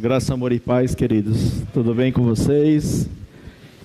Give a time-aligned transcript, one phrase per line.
[0.00, 1.60] Graça, amor e paz, queridos.
[1.74, 3.06] Tudo bem com vocês?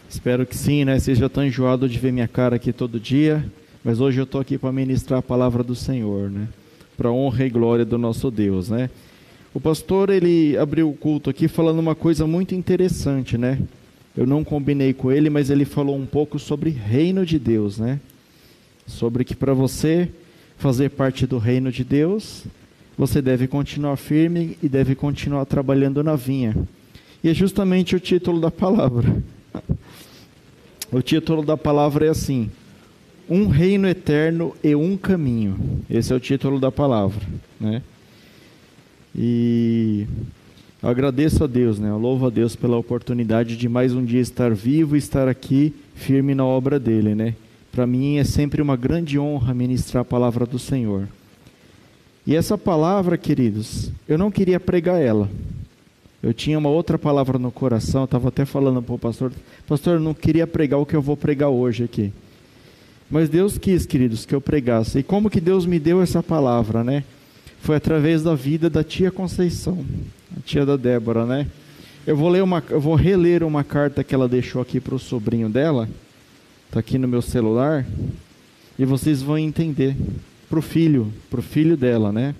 [0.09, 0.97] Espero que sim, né?
[0.97, 3.45] Vocês já estão enjoados de ver minha cara aqui todo dia,
[3.83, 6.47] mas hoje eu estou aqui para ministrar a palavra do Senhor, né?
[6.95, 8.89] Para honra e glória do nosso Deus, né?
[9.53, 13.59] O pastor, ele abriu o culto aqui falando uma coisa muito interessante, né?
[14.15, 17.99] Eu não combinei com ele, mas ele falou um pouco sobre reino de Deus, né?
[18.87, 20.09] Sobre que para você
[20.57, 22.45] fazer parte do reino de Deus,
[22.97, 26.55] você deve continuar firme e deve continuar trabalhando na vinha.
[27.23, 29.23] E é justamente o título da palavra.
[30.91, 32.49] O título da palavra é assim:
[33.29, 35.57] Um reino eterno e um caminho.
[35.89, 37.21] Esse é o título da palavra,
[37.59, 37.81] né?
[39.13, 40.05] E
[40.81, 41.89] eu agradeço a Deus, né?
[41.89, 45.73] Eu louvo a Deus pela oportunidade de mais um dia estar vivo e estar aqui
[45.95, 47.33] firme na obra dele, né?
[47.71, 51.07] Para mim é sempre uma grande honra ministrar a palavra do Senhor.
[52.27, 55.29] E essa palavra, queridos, eu não queria pregar ela.
[56.23, 59.31] Eu tinha uma outra palavra no coração, estava até falando para o pastor,
[59.67, 62.11] pastor, eu não queria pregar o que eu vou pregar hoje aqui.
[63.11, 64.99] Mas Deus quis, queridos, que eu pregasse.
[64.99, 67.03] E como que Deus me deu essa palavra, né?
[67.61, 69.85] Foi através da vida da tia Conceição,
[70.35, 71.47] a tia da Débora, né?
[72.07, 74.99] Eu vou ler uma, eu vou reler uma carta que ela deixou aqui para o
[74.99, 75.87] sobrinho dela.
[76.67, 77.85] Está aqui no meu celular.
[78.77, 79.95] E vocês vão entender
[80.55, 82.33] para o filho, para o filho dela, né?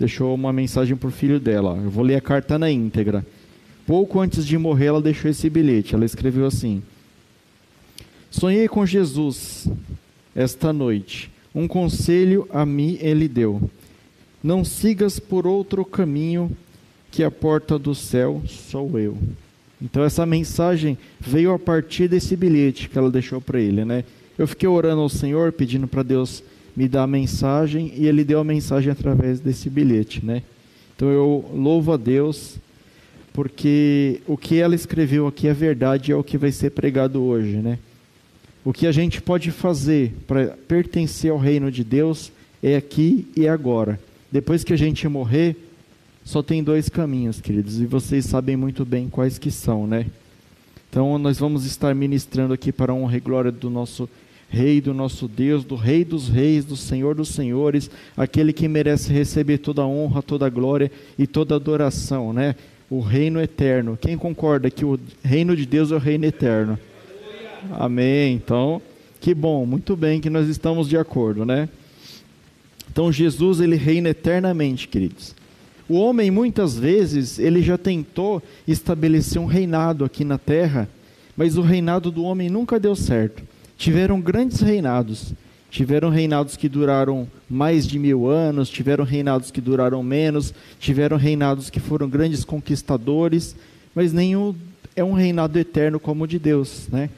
[0.00, 1.80] Deixou uma mensagem para o filho dela.
[1.80, 3.24] Eu vou ler a carta na íntegra.
[3.86, 5.94] Pouco antes de morrer, ela deixou esse bilhete.
[5.94, 6.82] Ela escreveu assim:
[8.32, 9.68] Sonhei com Jesus
[10.34, 11.30] esta noite.
[11.54, 13.70] Um conselho a mim ele deu:
[14.42, 16.50] Não sigas por outro caminho,
[17.12, 19.16] que a porta do céu sou eu.
[19.80, 24.02] Então essa mensagem veio a partir desse bilhete que ela deixou para ele, né?
[24.36, 26.42] Eu fiquei orando ao Senhor, pedindo para Deus
[26.76, 30.42] me dar a mensagem e ele deu a mensagem através desse bilhete, né?
[30.94, 32.58] Então eu louvo a Deus
[33.32, 37.22] porque o que ela escreveu aqui é verdade e é o que vai ser pregado
[37.22, 37.78] hoje, né?
[38.64, 43.46] O que a gente pode fazer para pertencer ao reino de Deus é aqui e
[43.46, 44.00] agora.
[44.30, 45.56] Depois que a gente morrer,
[46.24, 50.06] só tem dois caminhos, queridos, e vocês sabem muito bem quais que são, né?
[50.90, 54.08] Então nós vamos estar ministrando aqui para a honra e glória do nosso
[54.48, 59.12] Rei do nosso Deus, do Rei dos Reis, do Senhor dos Senhores, aquele que merece
[59.12, 62.54] receber toda a honra, toda a glória e toda a adoração, né?
[62.88, 63.98] O reino eterno.
[64.00, 66.78] Quem concorda que o reino de Deus é o reino eterno?
[67.72, 68.34] Amém.
[68.34, 68.80] Então,
[69.20, 71.68] que bom, muito bem que nós estamos de acordo, né?
[72.88, 75.34] Então, Jesus, ele reina eternamente, queridos.
[75.88, 80.88] O homem, muitas vezes, ele já tentou estabelecer um reinado aqui na terra,
[81.36, 83.42] mas o reinado do homem nunca deu certo
[83.76, 85.32] tiveram grandes reinados.
[85.70, 91.68] Tiveram reinados que duraram mais de mil anos, tiveram reinados que duraram menos, tiveram reinados
[91.68, 93.54] que foram grandes conquistadores,
[93.94, 94.54] mas nenhum
[94.94, 96.88] é um reinado eterno como o de Deus.
[96.90, 97.10] Né?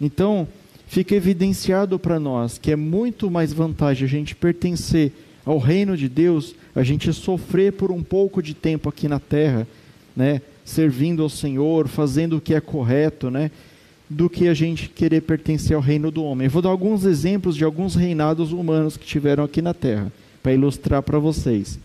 [0.00, 0.48] Então,
[0.86, 5.12] fica evidenciado para nós que é muito mais vantagem a gente pertencer
[5.44, 9.66] ao reino de Deus, a gente sofrer por um pouco de tempo aqui na terra,
[10.16, 10.40] né?
[10.64, 13.50] servindo ao Senhor, fazendo o que é correto, né?
[14.08, 16.46] Do que a gente querer pertencer ao reino do homem.
[16.46, 20.12] Eu vou dar alguns exemplos de alguns reinados humanos que tiveram aqui na Terra,
[20.42, 21.78] para ilustrar para vocês.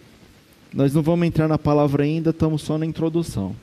[0.73, 3.55] Nós não vamos entrar na palavra ainda, estamos só na introdução.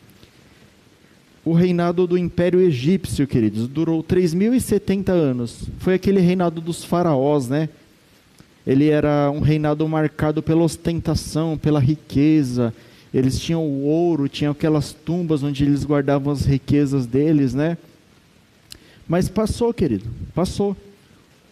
[1.44, 5.62] O reinado do Império Egípcio, queridos, durou 3.070 anos.
[5.78, 7.70] Foi aquele reinado dos faraós, né?
[8.66, 12.74] Ele era um reinado marcado pela ostentação, pela riqueza.
[13.14, 17.78] Eles tinham o ouro, tinham aquelas tumbas onde eles guardavam as riquezas deles, né?
[19.08, 20.04] Mas passou, querido,
[20.34, 20.76] passou.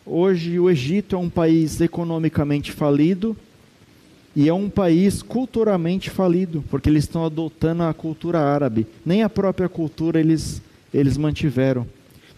[0.04, 3.34] Hoje o Egito é um país economicamente falido
[4.36, 8.86] e é um país culturalmente falido, porque eles estão adotando a cultura árabe.
[9.04, 10.60] Nem a própria cultura eles,
[10.92, 11.86] eles mantiveram.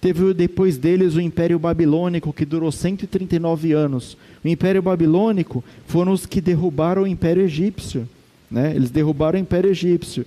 [0.00, 4.16] Teve depois deles o Império Babilônico, que durou 139 anos.
[4.44, 8.08] O Império Babilônico foram os que derrubaram o Império Egípcio.
[8.48, 8.72] Né?
[8.76, 10.24] Eles derrubaram o Império Egípcio.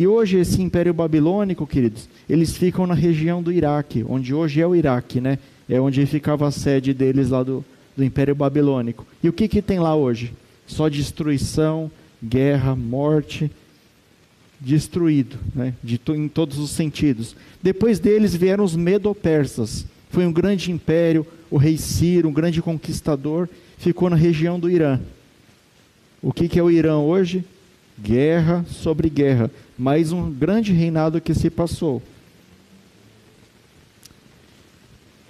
[0.00, 4.66] E hoje esse Império Babilônico, queridos, eles ficam na região do Iraque, onde hoje é
[4.66, 5.38] o Iraque, né?
[5.68, 7.62] É onde ficava a sede deles lá do,
[7.94, 9.06] do Império Babilônico.
[9.22, 10.32] E o que, que tem lá hoje?
[10.66, 11.90] Só destruição,
[12.24, 13.50] guerra, morte,
[14.58, 15.74] destruído, né?
[15.84, 17.36] De, em todos os sentidos.
[17.62, 19.84] Depois deles vieram os Medo-Persas.
[20.08, 24.98] Foi um grande império, o rei Ciro, um grande conquistador, ficou na região do Irã.
[26.22, 27.44] O que, que é o Irã hoje?
[28.02, 29.50] Guerra sobre guerra.
[29.80, 32.02] Mais um grande reinado que se passou.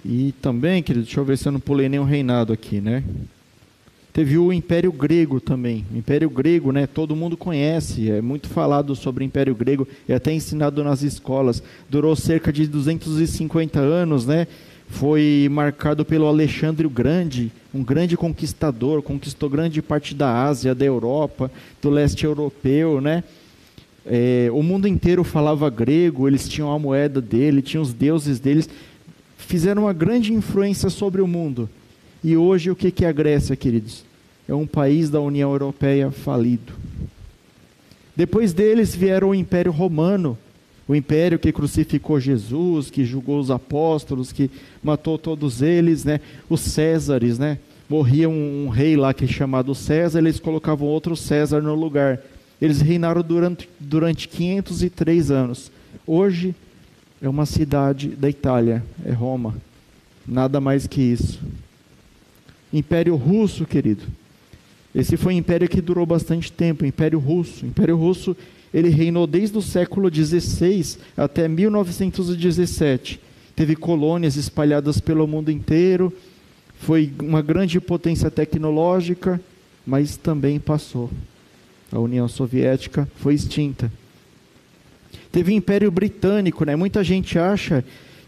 [0.03, 3.01] E também, querido, deixa eu ver se eu não pulei nenhum reinado aqui, né?
[4.11, 5.85] Teve o Império Grego também.
[5.93, 10.15] O Império Grego, né, todo mundo conhece, é muito falado sobre o Império Grego, é
[10.15, 11.63] até ensinado nas escolas.
[11.89, 14.47] Durou cerca de 250 anos, né?
[14.89, 20.83] Foi marcado pelo Alexandre o Grande, um grande conquistador, conquistou grande parte da Ásia, da
[20.83, 21.49] Europa,
[21.81, 23.23] do leste europeu, né?
[24.05, 28.69] É, o mundo inteiro falava grego, eles tinham a moeda dele, tinham os deuses deles,
[29.37, 31.69] fizeram uma grande influência sobre o mundo.
[32.23, 34.03] E hoje o que é a Grécia, queridos?
[34.47, 36.73] É um país da União Europeia falido.
[38.15, 40.37] Depois deles vieram o Império Romano,
[40.87, 44.51] o império que crucificou Jesus, que julgou os apóstolos, que
[44.83, 46.19] matou todos eles, né?
[46.49, 47.59] Os Césares, né?
[47.87, 52.19] Morria um, um rei lá que é chamado César, eles colocavam outro César no lugar.
[52.61, 55.71] Eles reinaram durante, durante 503 anos.
[56.05, 56.53] Hoje
[57.21, 59.55] é uma cidade da Itália, é Roma.
[60.27, 61.39] Nada mais que isso.
[62.71, 64.03] Império Russo, querido.
[64.93, 67.65] Esse foi um império que durou bastante tempo, Império Russo.
[67.65, 68.35] Império Russo,
[68.73, 73.19] ele reinou desde o século XVI até 1917.
[73.55, 76.13] Teve colônias espalhadas pelo mundo inteiro,
[76.79, 79.39] foi uma grande potência tecnológica,
[79.85, 81.09] mas também passou.
[81.91, 83.91] A União Soviética foi extinta.
[85.31, 86.75] Teve o Império Britânico, né?
[86.75, 87.83] Muita gente acha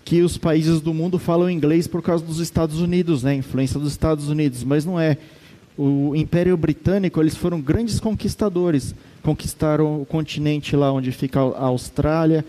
[0.05, 3.35] que os países do mundo falam inglês por causa dos Estados Unidos, né?
[3.35, 5.17] Influência dos Estados Unidos, mas não é.
[5.77, 8.93] O Império Britânico, eles foram grandes conquistadores.
[9.21, 12.45] Conquistaram o continente lá onde fica a Austrália,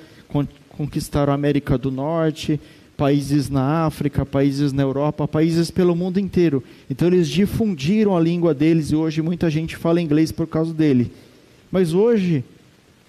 [0.69, 2.61] conquistaram a América do Norte,
[2.97, 6.63] países na África, países na Europa, países pelo mundo inteiro.
[6.89, 11.11] Então eles difundiram a língua deles e hoje muita gente fala inglês por causa dele.
[11.71, 12.45] Mas hoje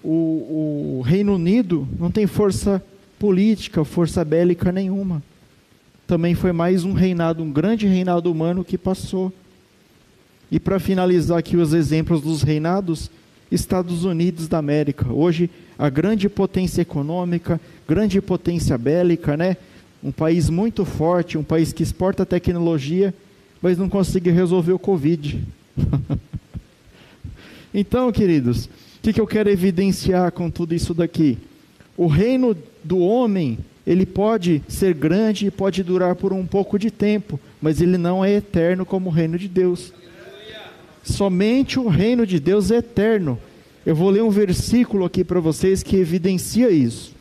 [0.02, 2.82] o, o Reino Unido não tem força
[3.18, 5.22] política, força bélica nenhuma.
[6.06, 9.32] Também foi mais um reinado, um grande reinado humano que passou.
[10.50, 13.10] E para finalizar aqui os exemplos dos reinados,
[13.50, 19.56] Estados Unidos da América, hoje a grande potência econômica, grande potência bélica, né?
[20.02, 23.14] Um país muito forte, um país que exporta tecnologia,
[23.60, 25.42] mas não consegue resolver o Covid.
[27.74, 28.70] então, queridos, o
[29.02, 31.38] que, que eu quero evidenciar com tudo isso daqui?
[31.96, 36.90] O reino do homem, ele pode ser grande e pode durar por um pouco de
[36.90, 39.92] tempo, mas ele não é eterno como o reino de Deus.
[41.02, 43.38] Somente o reino de Deus é eterno.
[43.86, 47.15] Eu vou ler um versículo aqui para vocês que evidencia isso.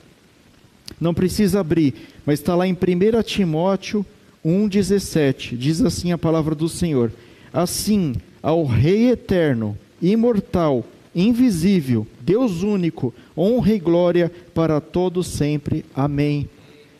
[0.99, 1.93] Não precisa abrir,
[2.25, 4.05] mas está lá em 1 Timóteo
[4.45, 5.57] 1,17.
[5.57, 7.11] Diz assim a palavra do Senhor:
[7.51, 15.83] Assim, ao Rei eterno, imortal, invisível, Deus único, honra e glória para todos sempre.
[15.95, 16.47] Amém.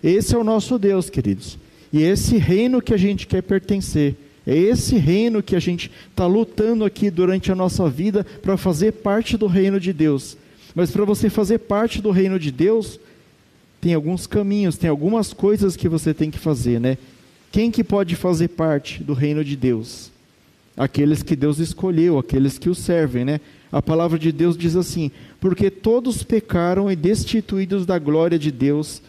[0.03, 1.57] Esse é o nosso Deus, queridos.
[1.91, 4.15] E esse reino que a gente quer pertencer.
[4.47, 8.91] É esse reino que a gente está lutando aqui durante a nossa vida para fazer
[8.91, 10.37] parte do reino de Deus.
[10.75, 12.99] Mas para você fazer parte do reino de Deus,
[13.85, 16.97] tem alguns caminhos, tem algumas coisas que você tem que fazer, né?
[17.51, 20.09] Quem que pode fazer parte do reino de Deus?
[20.75, 23.39] Aqueles que Deus escolheu, aqueles que o servem, né?
[23.71, 29.03] A palavra de Deus diz assim: porque todos pecaram e destituídos da glória de Deus,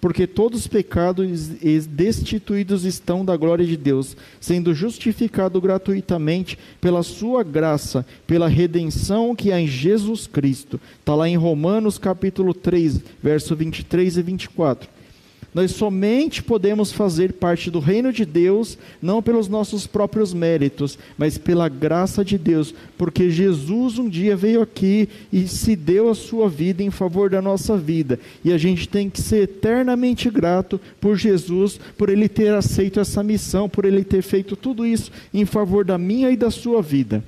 [0.00, 7.42] porque todos pecados e destituídos estão da glória de Deus, sendo justificado gratuitamente pela sua
[7.42, 10.80] graça, pela redenção que há em Jesus Cristo.
[11.00, 14.97] Está lá em Romanos capítulo 3, verso 23 e 24.
[15.58, 21.36] Nós somente podemos fazer parte do reino de Deus, não pelos nossos próprios méritos, mas
[21.36, 26.48] pela graça de Deus, porque Jesus um dia veio aqui e se deu a sua
[26.48, 31.16] vida em favor da nossa vida, e a gente tem que ser eternamente grato por
[31.16, 35.84] Jesus, por ele ter aceito essa missão, por ele ter feito tudo isso em favor
[35.84, 37.20] da minha e da sua vida.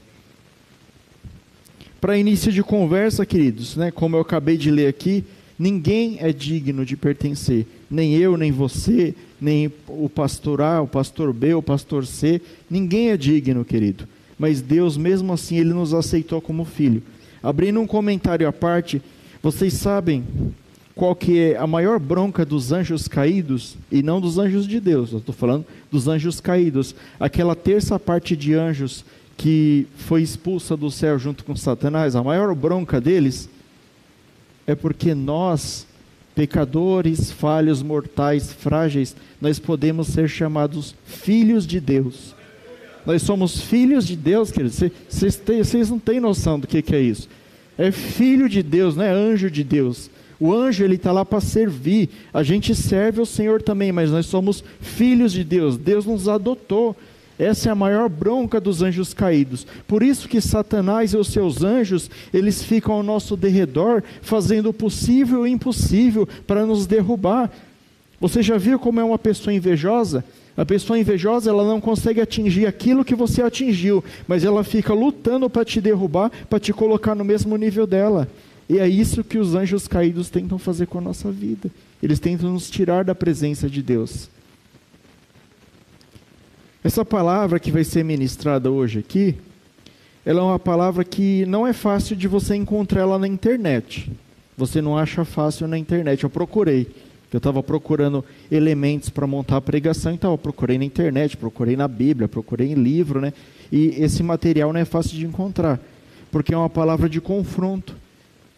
[2.00, 5.24] Para início de conversa, queridos, né, como eu acabei de ler aqui,
[5.60, 11.34] ninguém é digno de pertencer nem eu, nem você, nem o pastor A, o pastor
[11.34, 12.40] B, o pastor C,
[12.70, 14.08] ninguém é digno, querido.
[14.38, 17.02] Mas Deus, mesmo assim, Ele nos aceitou como filho.
[17.42, 19.02] Abrindo um comentário à parte,
[19.42, 20.24] vocês sabem
[20.94, 25.12] qual que é a maior bronca dos anjos caídos e não dos anjos de Deus.
[25.12, 26.94] Eu estou falando dos anjos caídos.
[27.18, 29.04] Aquela terça parte de anjos
[29.36, 33.48] que foi expulsa do céu junto com Satanás, a maior bronca deles
[34.70, 35.86] é porque nós
[36.34, 42.34] pecadores, falhos, mortais, frágeis, nós podemos ser chamados filhos de Deus.
[43.04, 44.80] Nós somos filhos de Deus, queridos.
[45.08, 47.28] Vocês não têm noção do que, que é isso.
[47.76, 50.10] É filho de Deus, não é anjo de Deus.
[50.38, 52.08] O anjo ele está lá para servir.
[52.32, 55.76] A gente serve ao Senhor também, mas nós somos filhos de Deus.
[55.76, 56.96] Deus nos adotou.
[57.40, 59.66] Essa é a maior bronca dos anjos caídos.
[59.88, 64.74] Por isso que Satanás e os seus anjos, eles ficam ao nosso derredor, fazendo o
[64.74, 67.50] possível e o impossível para nos derrubar.
[68.20, 70.22] Você já viu como é uma pessoa invejosa?
[70.54, 75.48] A pessoa invejosa, ela não consegue atingir aquilo que você atingiu, mas ela fica lutando
[75.48, 78.28] para te derrubar, para te colocar no mesmo nível dela.
[78.68, 81.70] E é isso que os anjos caídos tentam fazer com a nossa vida.
[82.02, 84.28] Eles tentam nos tirar da presença de Deus.
[86.82, 89.34] Essa palavra que vai ser ministrada hoje aqui,
[90.24, 94.10] ela é uma palavra que não é fácil de você encontrar ela na internet.
[94.56, 96.24] Você não acha fácil na internet.
[96.24, 96.88] Eu procurei.
[97.30, 101.86] Eu estava procurando elementos para montar a pregação, então eu procurei na internet, procurei na
[101.86, 103.34] Bíblia, procurei em livro, né?
[103.70, 105.78] E esse material não é fácil de encontrar,
[106.32, 107.94] porque é uma palavra de confronto.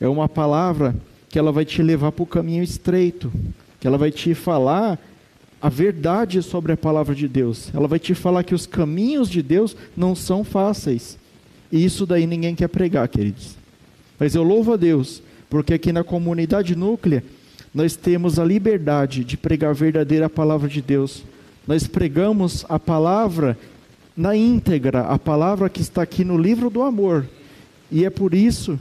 [0.01, 0.95] É uma palavra
[1.29, 3.33] que ela vai te levar para o caminho estreito,
[3.81, 4.99] que ela vai te falar
[5.63, 7.71] a verdade sobre a palavra de Deus.
[7.73, 11.17] Ela vai te falar que os caminhos de Deus não são fáceis.
[11.71, 13.55] E isso daí ninguém quer pregar, queridos.
[14.19, 17.23] Mas eu louvo a Deus, porque aqui na comunidade núclea
[17.73, 21.23] nós temos a liberdade de pregar a verdadeira palavra de Deus.
[21.65, 23.57] Nós pregamos a palavra
[24.17, 27.25] na íntegra, a palavra que está aqui no livro do amor.
[27.89, 28.77] E é por isso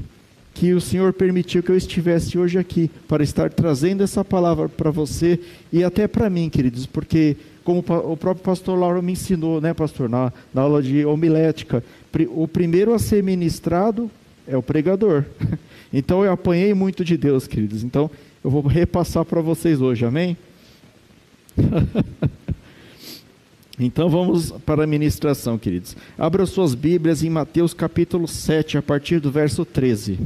[0.54, 4.92] que o Senhor permitiu que eu estivesse hoje aqui, para estar trazendo essa palavra para
[4.92, 5.40] você
[5.72, 10.10] e até para mim, queridos, porque, como o próprio pastor Lauro me ensinou, né, pastor,
[10.10, 11.84] na, na aula de homilética,
[12.30, 14.12] o primeiro a ser ministrado
[14.48, 15.26] é o pregador.
[15.94, 17.84] Então eu apanhei muito de Deus, queridos.
[17.84, 18.10] Então
[18.42, 20.38] eu vou repassar para vocês hoje, amém?
[23.84, 25.98] Então vamos para a ministração, queridos.
[26.16, 30.20] Abra suas Bíblias em Mateus capítulo 7, a partir do verso 13.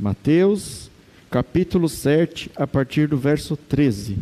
[0.00, 0.90] Mateus
[1.30, 4.16] capítulo 7, a partir do verso 13.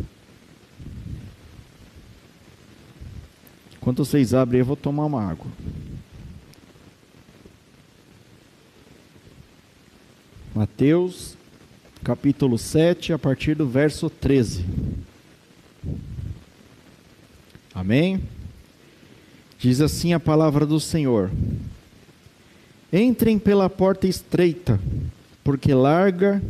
[3.77, 5.47] Enquanto vocês abrem, eu vou tomar uma água.
[10.53, 11.37] Mateus
[12.03, 14.65] capítulo 7, a partir do verso 13.
[17.73, 18.21] Amém?
[19.57, 21.31] Diz assim a palavra do Senhor:
[22.91, 24.79] Entrem pela porta estreita,
[25.43, 26.41] porque larga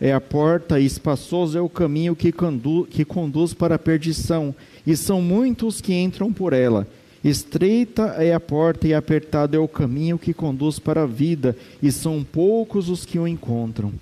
[0.00, 4.52] é a porta e espaçoso é o caminho que, condu que conduz para a perdição,
[4.84, 6.88] e são muitos que entram por ela.
[7.22, 11.92] Estreita é a porta e apertado é o caminho que conduz para a vida, e
[11.92, 13.92] são poucos os que o encontram.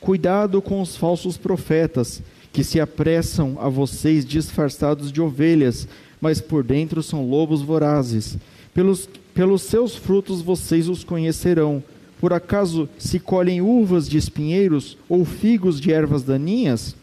[0.00, 5.86] Cuidado com os falsos profetas que se apressam a vocês disfarçados de ovelhas,
[6.20, 8.36] mas por dentro são lobos vorazes.
[8.74, 11.82] Pelos, pelos seus frutos vocês os conhecerão.
[12.20, 16.96] Por acaso se colhem uvas de espinheiros ou figos de ervas daninhas?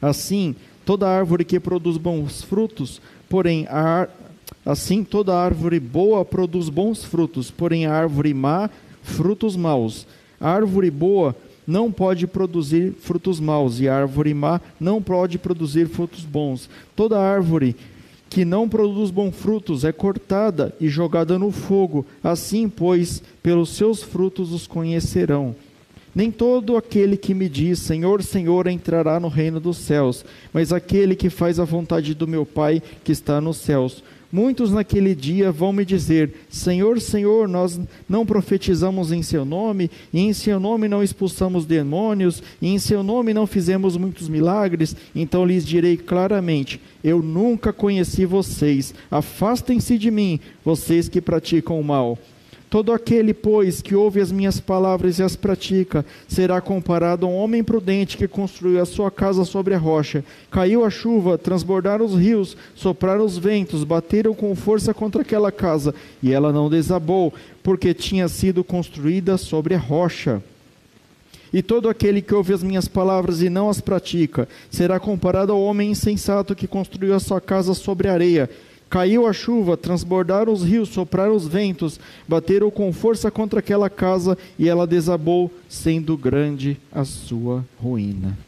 [0.00, 4.08] Assim, toda árvore que produz bons frutos, porém a,
[4.64, 8.70] assim toda árvore boa produz bons frutos, porém a árvore má
[9.02, 10.06] frutos maus.
[10.40, 15.88] A árvore boa não pode produzir frutos maus, e a árvore má não pode produzir
[15.88, 16.68] frutos bons.
[16.94, 17.76] Toda árvore
[18.28, 22.04] que não produz bons frutos é cortada e jogada no fogo.
[22.22, 25.54] Assim, pois, pelos seus frutos os conhecerão.
[26.14, 31.16] Nem todo aquele que me diz Senhor, Senhor entrará no reino dos céus, mas aquele
[31.16, 34.02] que faz a vontade do meu Pai que está nos céus.
[34.34, 40.18] Muitos naquele dia vão me dizer: Senhor, Senhor, nós não profetizamos em Seu nome, e
[40.18, 44.96] em Seu nome não expulsamos demônios, e em Seu nome não fizemos muitos milagres.
[45.14, 48.92] Então lhes direi claramente: Eu nunca conheci vocês.
[49.08, 52.18] Afastem-se de mim, vocês que praticam o mal.
[52.74, 57.36] Todo aquele, pois, que ouve as minhas palavras e as pratica, será comparado a um
[57.36, 60.24] homem prudente que construiu a sua casa sobre a rocha.
[60.50, 65.94] Caiu a chuva, transbordaram os rios, sopraram os ventos, bateram com força contra aquela casa,
[66.20, 70.42] e ela não desabou, porque tinha sido construída sobre a rocha.
[71.52, 75.62] E todo aquele que ouve as minhas palavras e não as pratica, será comparado ao
[75.62, 78.50] homem insensato que construiu a sua casa sobre a areia.
[78.88, 81.98] Caiu a chuva, transbordaram os rios, sopraram os ventos,
[82.28, 88.38] bateram com força contra aquela casa e ela desabou, sendo grande a sua ruína.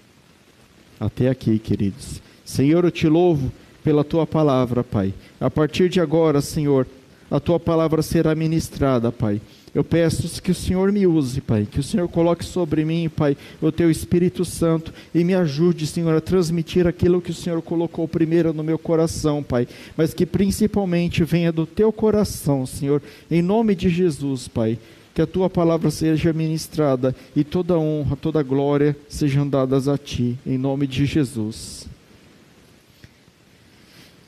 [1.01, 2.23] Até aqui, queridos.
[2.45, 3.51] Senhor, eu te louvo
[3.83, 5.13] pela tua palavra, Pai.
[5.41, 6.87] A partir de agora, Senhor,
[7.31, 9.41] a tua palavra será ministrada, Pai.
[9.77, 13.37] Eu peço que o Senhor me use, Pai, que o Senhor coloque sobre mim, Pai,
[13.61, 18.09] o teu Espírito Santo e me ajude, Senhor, a transmitir aquilo que o Senhor colocou
[18.09, 23.75] primeiro no meu coração, Pai, mas que principalmente venha do teu coração, Senhor, em nome
[23.75, 24.79] de Jesus, Pai.
[25.15, 30.39] Que a tua palavra seja ministrada e toda honra, toda glória sejam dadas a ti,
[30.47, 31.87] em nome de Jesus.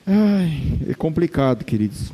[0.07, 2.13] Ai, é complicado, queridos.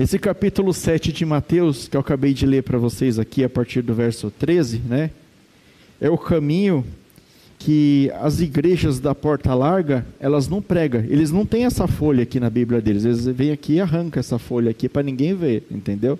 [0.00, 3.82] Esse capítulo 7 de Mateus, que eu acabei de ler para vocês aqui a partir
[3.82, 5.10] do verso 13, né?
[6.00, 6.86] É o caminho
[7.58, 11.04] que as igrejas da porta larga, elas não pregam.
[11.06, 13.04] Eles não têm essa folha aqui na Bíblia deles.
[13.04, 16.18] Eles vêm aqui e arrancam essa folha aqui para ninguém ver, entendeu?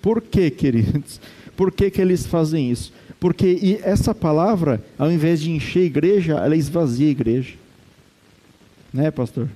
[0.00, 1.20] Por quê, queridos?
[1.54, 2.94] Por que, que eles fazem isso?
[3.20, 7.56] Porque essa palavra, ao invés de encher a igreja, ela esvazia a igreja.
[8.90, 9.50] Né, pastor?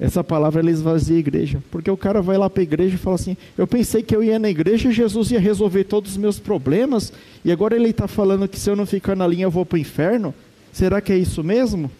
[0.00, 1.62] Essa palavra ela esvazia a igreja.
[1.70, 4.22] Porque o cara vai lá para a igreja e fala assim: Eu pensei que eu
[4.22, 7.12] ia na igreja e Jesus ia resolver todos os meus problemas,
[7.44, 9.76] e agora ele está falando que se eu não ficar na linha eu vou para
[9.76, 10.34] o inferno.
[10.72, 11.90] Será que é isso mesmo?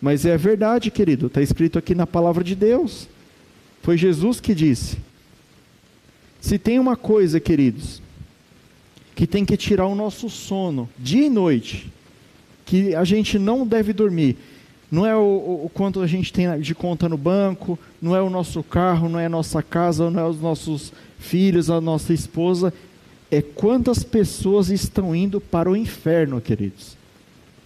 [0.00, 3.08] Mas é verdade, querido, está escrito aqui na palavra de Deus.
[3.82, 4.98] Foi Jesus que disse.
[6.40, 8.02] Se tem uma coisa, queridos,
[9.14, 11.90] que tem que tirar o nosso sono, dia e noite,
[12.66, 14.36] que a gente não deve dormir,
[14.94, 18.30] não é o, o, quanto a gente tem de conta no banco, não é o
[18.30, 22.72] nosso carro, não é a nossa casa, não é os nossos filhos, a nossa esposa,
[23.28, 26.96] é quantas pessoas estão indo para o inferno, queridos.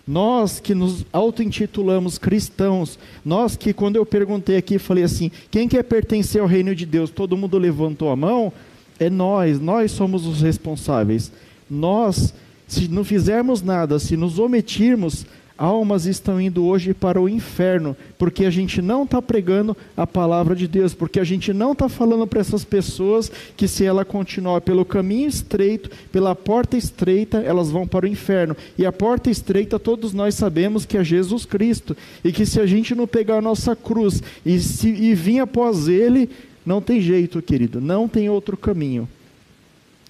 [0.07, 5.83] Nós que nos auto-intitulamos cristãos, nós que quando eu perguntei aqui, falei assim: quem quer
[5.83, 7.11] pertencer ao reino de Deus?
[7.11, 8.51] Todo mundo levantou a mão.
[8.99, 11.31] É nós, nós somos os responsáveis.
[11.69, 12.33] Nós,
[12.67, 15.27] se não fizermos nada, se nos omitirmos,
[15.59, 20.55] almas estão indo hoje para o inferno, porque a gente não está pregando a palavra
[20.55, 24.61] de Deus, porque a gente não está falando para essas pessoas que se ela continuar
[24.61, 28.57] pelo caminho estreito, pela porta estreita, elas vão para o inferno.
[28.79, 32.67] E a porta estreita, todos nós sabemos que é Jesus Cristo, e que se a
[32.67, 36.31] gente não pegar a nossa cruz e, se, e vir após Ele,
[36.65, 39.09] não tem jeito, querido, não tem outro caminho.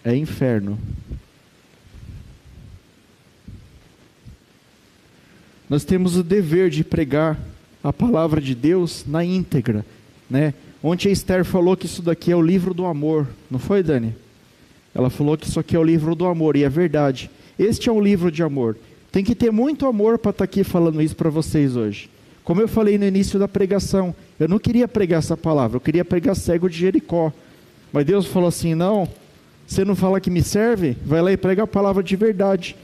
[0.05, 0.78] É inferno.
[5.68, 7.38] Nós temos o dever de pregar
[7.82, 9.84] a palavra de Deus na íntegra,
[10.28, 10.54] né?
[10.82, 14.14] Ontem a Esther falou que isso daqui é o livro do amor, não foi, Dani?
[14.94, 17.30] Ela falou que isso aqui é o livro do amor, e é verdade.
[17.58, 18.76] Este é um livro de amor.
[19.10, 22.09] Tem que ter muito amor para estar tá aqui falando isso para vocês hoje.
[22.44, 26.04] Como eu falei no início da pregação, eu não queria pregar essa palavra, eu queria
[26.04, 27.33] pregar cego de Jericó.
[27.92, 29.09] Mas Deus falou assim: não,
[29.66, 30.96] você não fala que me serve?
[31.04, 32.74] Vai lá e prega a palavra de verdade.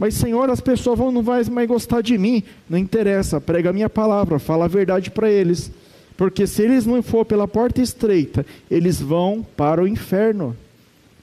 [0.00, 2.42] Mas, Senhor, as pessoas vão, não vão mais gostar de mim.
[2.70, 5.70] Não interessa, prega a minha palavra, fala a verdade para eles.
[6.16, 10.56] Porque se eles não for pela porta estreita, eles vão para o inferno.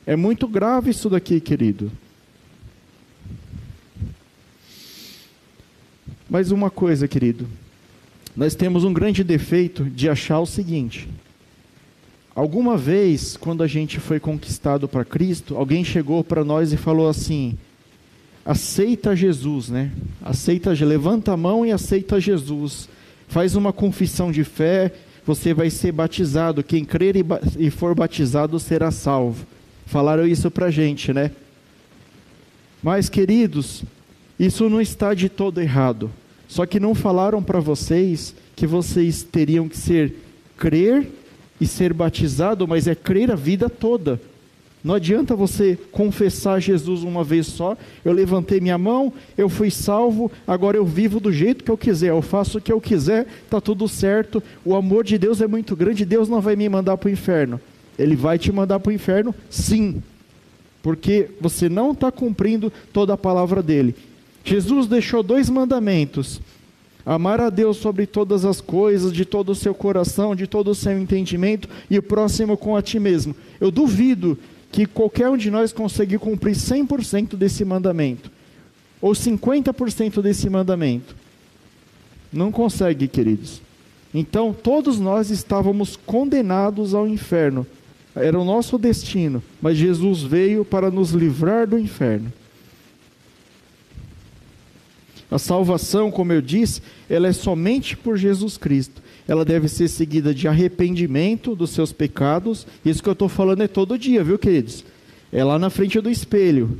[0.06, 1.92] É muito grave isso daqui, querido.
[6.30, 7.48] Mas uma coisa, querido.
[8.36, 11.10] Nós temos um grande defeito de achar o seguinte:
[12.36, 17.10] alguma vez, quando a gente foi conquistado para Cristo, alguém chegou para nós e falou
[17.10, 17.58] assim:
[18.48, 19.92] aceita Jesus, né?
[20.24, 22.88] Aceita, levanta a mão e aceita Jesus.
[23.28, 24.94] Faz uma confissão de fé,
[25.26, 26.64] você vai ser batizado.
[26.64, 27.16] Quem crer
[27.60, 29.46] e for batizado será salvo.
[29.86, 31.32] Falaram isso para gente, né?
[32.82, 33.84] Mas, queridos,
[34.40, 36.10] isso não está de todo errado.
[36.48, 40.14] Só que não falaram para vocês que vocês teriam que ser
[40.56, 41.06] crer
[41.60, 44.22] e ser batizado, mas é crer a vida toda.
[44.88, 47.76] Não adianta você confessar Jesus uma vez só.
[48.06, 52.12] Eu levantei minha mão, eu fui salvo, agora eu vivo do jeito que eu quiser,
[52.12, 54.42] eu faço o que eu quiser, está tudo certo.
[54.64, 57.60] O amor de Deus é muito grande, Deus não vai me mandar para o inferno.
[58.00, 60.02] Ele vai te mandar para o inferno, sim,
[60.82, 63.94] porque você não está cumprindo toda a palavra dele.
[64.46, 66.40] Jesus deixou dois mandamentos:
[67.06, 70.76] amar a Deus sobre todas as coisas, de todo o seu coração, de todo o
[70.76, 73.36] seu entendimento, e o próximo com a ti mesmo.
[73.60, 74.38] Eu duvido
[74.72, 78.32] que qualquer um de nós conseguir cumprir 100% desse mandamento,
[79.02, 81.16] ou 50% desse mandamento.
[82.32, 83.62] Não consegue, queridos.
[84.14, 87.66] Então, todos nós estávamos condenados ao inferno.
[88.16, 92.32] Era o nosso destino, mas Jesus veio para nos livrar do inferno.
[95.30, 100.34] A salvação, como eu disse, ela é somente por Jesus Cristo ela deve ser seguida
[100.34, 102.66] de arrependimento dos seus pecados.
[102.86, 104.86] Isso que eu estou falando é todo dia, viu, queridos?
[105.32, 106.80] É lá na frente do espelho.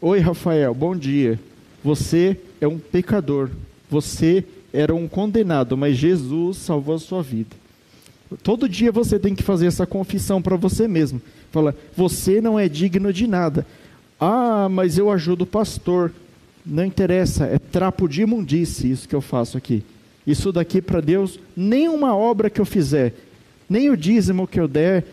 [0.00, 1.40] Oi, Rafael, bom dia.
[1.82, 3.48] Você é um pecador.
[3.88, 7.56] Você era um condenado, mas Jesus salvou a sua vida.
[8.42, 11.20] Todo dia você tem que fazer essa confissão para você mesmo.
[11.50, 13.66] Fala, você não é digno de nada.
[14.20, 16.12] Ah, mas eu ajudo o pastor.
[16.64, 19.82] Não interessa, é trapo de imundície isso que eu faço aqui.
[20.26, 23.14] Isso daqui para Deus, nenhuma obra que eu fizer,
[23.68, 25.04] nem o dízimo que eu der,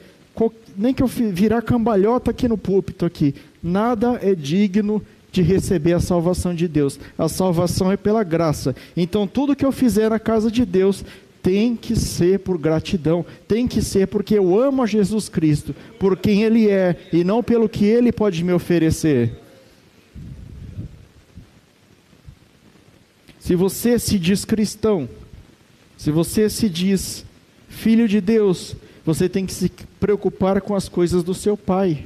[0.78, 6.00] nem que eu virar cambalhota aqui no púlpito aqui, nada é digno de receber a
[6.00, 7.00] salvação de Deus.
[7.18, 8.76] A salvação é pela graça.
[8.96, 11.04] Então tudo que eu fizer na casa de Deus
[11.42, 16.18] tem que ser por gratidão, tem que ser porque eu amo a Jesus Cristo, por
[16.18, 19.32] quem Ele é e não pelo que Ele pode me oferecer.
[23.48, 25.08] Se você se diz cristão,
[25.96, 27.24] se você se diz
[27.70, 32.04] filho de Deus, você tem que se preocupar com as coisas do seu pai.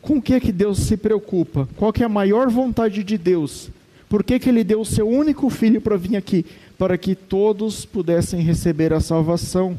[0.00, 1.68] Com o que é que Deus se preocupa?
[1.74, 3.68] Qual que é a maior vontade de Deus?
[4.08, 6.46] Por que, que ele deu o seu único filho para vir aqui?
[6.78, 9.76] Para que todos pudessem receber a salvação.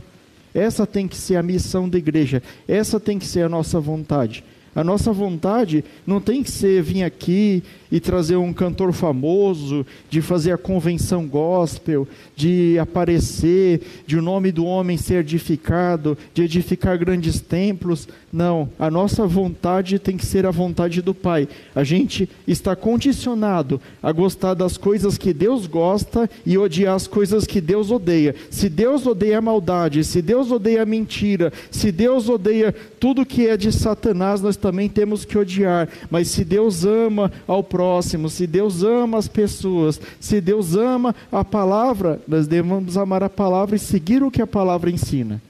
[0.54, 4.44] Essa tem que ser a missão da igreja, essa tem que ser a nossa vontade.
[4.78, 10.21] A nossa vontade não tem que ser vir aqui e trazer um cantor famoso, de
[10.21, 16.97] fazer a convenção gospel, de aparecer, de o nome do homem ser edificado, de edificar
[16.97, 18.08] grandes templos.
[18.32, 21.47] Não, a nossa vontade tem que ser a vontade do Pai.
[21.73, 27.45] A gente está condicionado a gostar das coisas que Deus gosta e odiar as coisas
[27.45, 28.36] que Deus odeia.
[28.50, 33.47] Se Deus odeia a maldade, se Deus odeia a mentira, se Deus odeia tudo que
[33.47, 35.88] é de Satanás, nós também temos que odiar.
[36.10, 37.77] Mas se Deus ama ao próximo,
[38.30, 43.76] se Deus ama as pessoas, se Deus ama a palavra, nós devemos amar a palavra
[43.76, 45.42] e seguir o que a palavra ensina.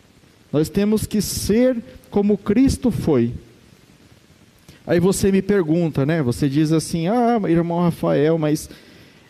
[0.52, 1.78] Nós temos que ser
[2.10, 3.34] como Cristo foi.
[4.86, 6.22] Aí você me pergunta, né?
[6.24, 8.70] Você diz assim: "Ah, irmão Rafael, mas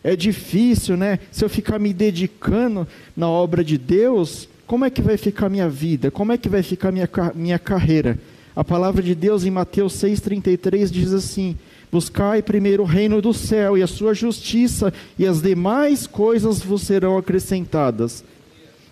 [0.04, 1.18] é difícil, né?
[1.32, 5.68] Se eu ficar me dedicando na obra de Deus, como é que vai ficar minha
[5.68, 6.10] vida?
[6.10, 8.18] Como é que vai ficar minha minha carreira?"
[8.54, 11.56] A palavra de Deus em Mateus 6:33 diz assim:
[11.90, 16.82] Buscai primeiro o reino do céu e a sua justiça, e as demais coisas vos
[16.82, 18.22] serão acrescentadas.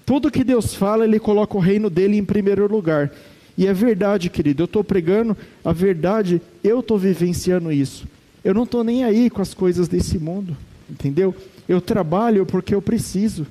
[0.04, 3.12] Tudo que Deus fala, Ele coloca o reino dele em primeiro lugar.
[3.58, 8.06] E é verdade, querido, eu estou pregando a verdade, eu estou vivenciando isso.
[8.44, 10.56] Eu não estou nem aí com as coisas desse mundo,
[10.88, 11.34] entendeu?
[11.68, 13.46] Eu trabalho porque eu preciso.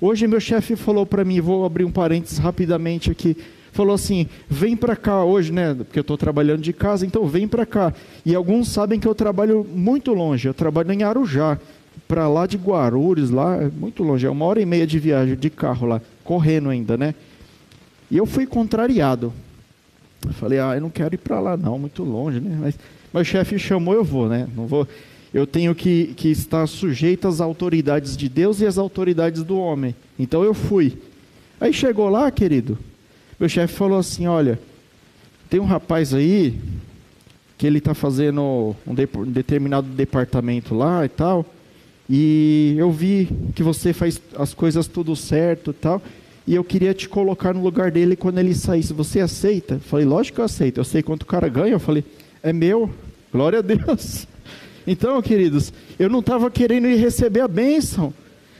[0.00, 3.36] Hoje meu chefe falou para mim, vou abrir um parênteses rapidamente aqui,
[3.72, 5.74] falou assim, vem para cá hoje, né?
[5.74, 7.92] Porque eu estou trabalhando de casa, então vem para cá.
[8.24, 11.58] E alguns sabem que eu trabalho muito longe, eu trabalho em Arujá
[12.06, 15.34] para lá de Guarulhos, lá, é muito longe, é uma hora e meia de viagem
[15.34, 17.14] de carro lá, correndo ainda, né?
[18.10, 19.32] E eu fui contrariado.
[20.24, 22.58] Eu falei, ah, eu não quero ir para lá não, muito longe, né?
[23.12, 24.46] Mas, o chefe chamou, eu vou, né?
[24.54, 24.86] Não vou.
[25.32, 29.94] Eu tenho que, que estar sujeito às autoridades de Deus e às autoridades do homem.
[30.18, 30.98] Então eu fui.
[31.58, 32.78] Aí chegou lá, querido,
[33.38, 34.58] meu chefe falou assim, olha,
[35.48, 36.58] tem um rapaz aí
[37.58, 41.46] que ele está fazendo um, de, um determinado departamento lá e tal.
[42.08, 46.02] E eu vi que você faz as coisas tudo certo e tal.
[46.46, 48.92] E eu queria te colocar no lugar dele quando ele saísse.
[48.92, 49.74] Você aceita?
[49.74, 50.78] Eu falei, lógico que eu aceito.
[50.78, 51.72] Eu sei quanto o cara ganha.
[51.72, 52.04] Eu falei,
[52.42, 52.90] é meu.
[53.32, 54.26] Glória a Deus.
[54.84, 58.12] Então, queridos, eu não estava querendo ir receber a bênção.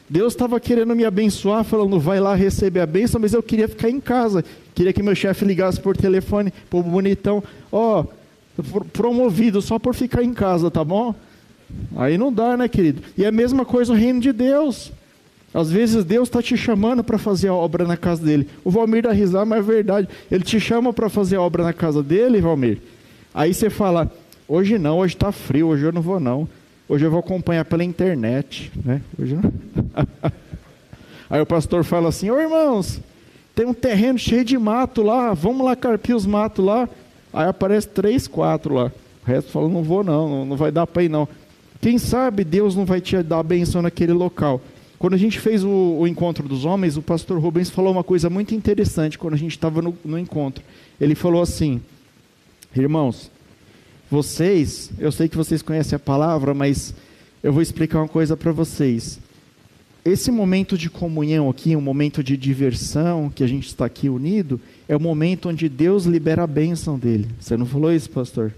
[0.08, 3.90] Deus estava querendo me abençoar, falando, vai lá receber a bênção, mas eu queria ficar
[3.90, 4.44] em casa.
[4.74, 10.22] Queria que meu chefe ligasse por telefone, pô, bonitão, ó, oh, promovido só por ficar
[10.22, 11.14] em casa, tá bom?
[11.96, 13.02] Aí não dá, né, querido?
[13.16, 14.92] E é a mesma coisa o reino de Deus.
[15.54, 18.48] Às vezes Deus está te chamando para fazer a obra na casa dele.
[18.64, 20.08] O Valmir dá risada, mas é verdade.
[20.30, 22.78] Ele te chama para fazer a obra na casa dele, Valmir.
[23.34, 24.10] Aí você fala,
[24.48, 26.48] hoje não, hoje está frio, hoje eu não vou não.
[26.88, 28.72] Hoje eu vou acompanhar pela internet.
[28.82, 29.02] Né?
[29.18, 29.52] Hoje não.
[31.28, 33.00] Aí o pastor fala assim, ô irmãos,
[33.54, 36.88] tem um terreno cheio de mato lá, vamos lá carpir os matos lá.
[37.32, 38.92] Aí aparece três, quatro lá.
[39.22, 41.28] O resto fala, não vou não, não vai dar para ir não.
[41.80, 44.60] Quem sabe Deus não vai te dar a benção naquele local.
[44.98, 48.30] Quando a gente fez o, o, encontro dos homens, o pastor Rubens falou uma coisa
[48.30, 50.62] muito interessante quando a gente estava no, no encontro.
[51.00, 51.80] Ele falou assim:
[52.74, 53.28] Irmãos,
[54.08, 56.94] vocês, eu sei que vocês conhecem a palavra, mas
[57.42, 59.18] eu vou explicar uma coisa para vocês.
[60.04, 64.60] Esse momento de comunhão aqui, um momento de diversão, que a gente está aqui unido,
[64.88, 67.28] é o momento onde Deus libera a bênção dele.
[67.38, 68.52] Você não falou isso, pastor?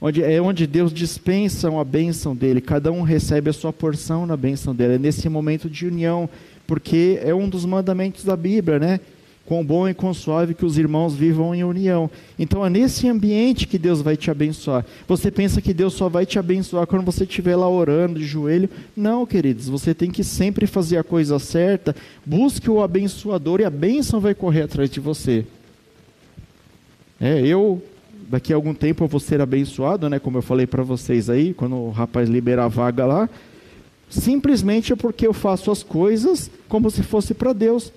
[0.00, 4.36] onde é onde Deus dispensa a bênção dele, cada um recebe a sua porção na
[4.36, 6.28] bênção dele, é nesse momento de união,
[6.66, 9.00] porque é um dos mandamentos da Bíblia, né?
[9.48, 12.10] Quão bom e quão suave que os irmãos vivam em união.
[12.38, 14.84] Então é nesse ambiente que Deus vai te abençoar.
[15.08, 18.68] Você pensa que Deus só vai te abençoar quando você estiver lá orando de joelho?
[18.94, 21.96] Não, queridos, você tem que sempre fazer a coisa certa.
[22.26, 25.46] Busque o abençoador e a bênção vai correr atrás de você.
[27.18, 27.82] É, eu
[28.28, 30.18] daqui a algum tempo eu vou ser abençoado, né?
[30.18, 33.30] Como eu falei para vocês aí, quando o rapaz liberar a vaga lá,
[34.10, 37.90] simplesmente é porque eu faço as coisas como se fosse para Deus.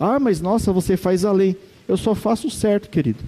[0.00, 1.54] Ah, mas nossa, você faz a lei.
[1.86, 3.18] Eu só faço o certo, querido.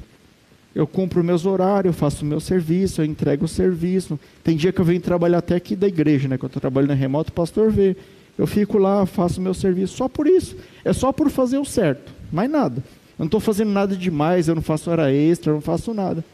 [0.75, 4.19] Eu cumpro meus horários, eu faço o meu serviço, eu entrego o serviço.
[4.43, 6.39] Tem dia que eu venho trabalhar até aqui da igreja, né?
[6.39, 7.95] Quando eu trabalho na remoto, o pastor vê.
[8.39, 10.57] Eu fico lá, faço meu serviço só por isso.
[10.83, 12.77] É só por fazer o certo, mais nada.
[12.79, 16.25] Eu não estou fazendo nada demais, eu não faço hora extra, eu não faço nada.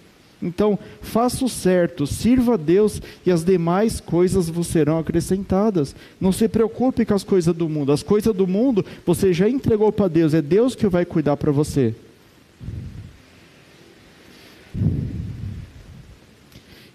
[0.40, 5.96] Então, faça o certo, sirva a Deus e as demais coisas vos serão acrescentadas.
[6.20, 7.90] Não se preocupe com as coisas do mundo.
[7.90, 11.50] As coisas do mundo você já entregou para Deus, é Deus que vai cuidar para
[11.50, 11.94] você.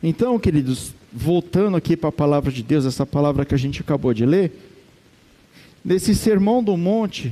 [0.02, 4.14] Então, queridos, voltando aqui para a palavra de Deus, essa palavra que a gente acabou
[4.14, 4.52] de ler,
[5.84, 7.32] nesse sermão do monte,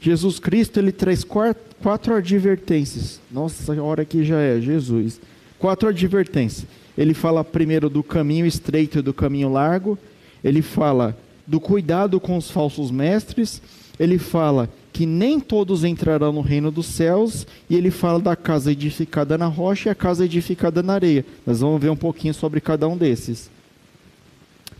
[0.00, 3.20] Jesus Cristo ele traz quatro, quatro advertências.
[3.30, 5.20] Nossa, a hora que já é, Jesus.
[5.58, 6.66] Quatro advertências.
[6.96, 9.98] Ele fala primeiro do caminho estreito e do caminho largo.
[10.42, 11.16] Ele fala
[11.46, 13.60] do cuidado com os falsos mestres.
[13.98, 17.46] Ele fala que nem todos entrarão no reino dos céus.
[17.68, 21.24] E ele fala da casa edificada na rocha e a casa edificada na areia.
[21.46, 23.50] Nós vamos ver um pouquinho sobre cada um desses.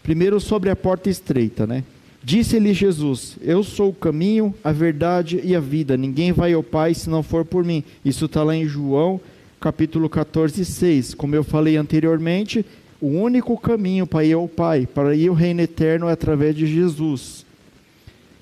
[0.03, 1.85] Primeiro sobre a porta estreita, né?
[2.23, 5.97] Disse-lhe Jesus: Eu sou o caminho, a verdade e a vida.
[5.97, 7.85] Ninguém vai ao Pai se não for por mim.
[8.05, 9.21] Isso está lá em João
[9.67, 11.15] capítulo 14, 6.
[11.15, 12.65] Como eu falei anteriormente,
[13.01, 16.69] o único caminho para ir ao Pai, para ir ao reino eterno é através de
[16.69, 17.45] Jesus.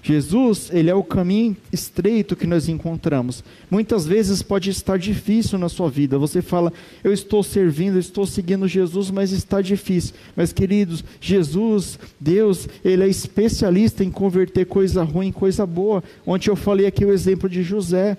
[0.02, 3.42] Jesus, ele é o caminho estreito que nós encontramos.
[3.70, 6.18] Muitas vezes pode estar difícil na sua vida.
[6.18, 6.70] Você fala,
[7.02, 10.14] eu estou servindo, estou seguindo Jesus, mas está difícil.
[10.36, 16.04] Mas queridos, Jesus, Deus, ele é especialista em converter coisa ruim em coisa boa.
[16.26, 18.18] Ontem eu falei aqui o exemplo de José.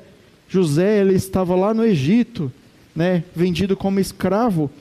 [0.50, 2.52] José, ele estava lá no Egito
[2.96, 4.72] né, vendido como escravo,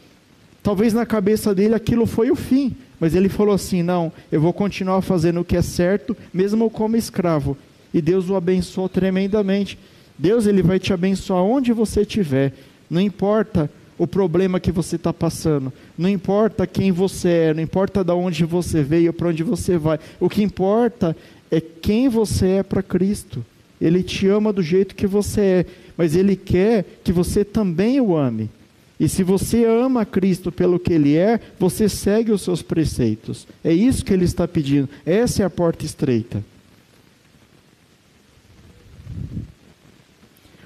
[0.62, 4.52] talvez na cabeça dele aquilo foi o fim, mas ele falou assim: não, eu vou
[4.52, 7.56] continuar fazendo o que é certo, mesmo como escravo.
[7.92, 9.78] E Deus o abençoou tremendamente.
[10.16, 12.52] Deus ele vai te abençoar onde você estiver,
[12.88, 18.02] não importa o problema que você está passando, não importa quem você é, não importa
[18.02, 21.16] de onde você veio, para onde você vai, o que importa
[21.50, 23.44] é quem você é para Cristo.
[23.80, 25.66] Ele te ama do jeito que você é
[25.96, 28.50] mas Ele quer que você também o ame.
[28.98, 33.46] E se você ama Cristo pelo que Ele é, você segue os seus preceitos.
[33.62, 34.88] É isso que Ele está pedindo.
[35.04, 36.44] Essa é a porta estreita.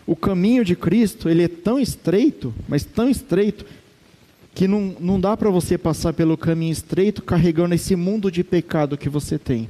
[0.07, 3.67] O caminho de Cristo, ele é tão estreito, mas tão estreito,
[4.55, 8.97] que não, não dá para você passar pelo caminho estreito carregando esse mundo de pecado
[8.97, 9.69] que você tem.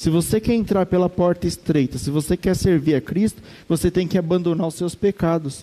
[0.00, 4.08] Se você quer entrar pela porta estreita, se você quer servir a Cristo, você tem
[4.08, 5.62] que abandonar os seus pecados.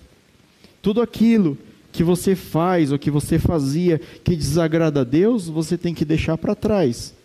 [0.80, 1.58] Tudo aquilo
[1.92, 6.38] que você faz ou que você fazia que desagrada a Deus, você tem que deixar
[6.38, 7.16] para trás.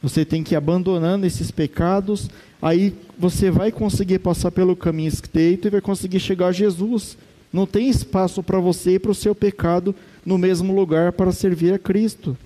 [0.00, 2.30] Você tem que ir abandonando esses pecados,
[2.62, 7.18] aí você vai conseguir passar pelo caminho estreito e vai conseguir chegar a Jesus.
[7.52, 9.92] Não tem espaço para você e para o seu pecado
[10.24, 12.38] no mesmo lugar para servir a Cristo.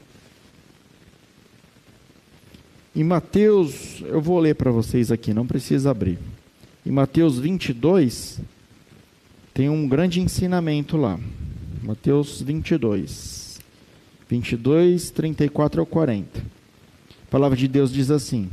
[2.95, 6.19] Em Mateus, eu vou ler para vocês aqui, não precisa abrir.
[6.85, 8.41] Em Mateus 22,
[9.55, 11.19] tem um grande ensinamento lá.
[11.85, 13.61] Mateus 22,
[14.29, 16.41] 22, 34 ao 40.
[16.41, 18.51] A palavra de Deus diz assim: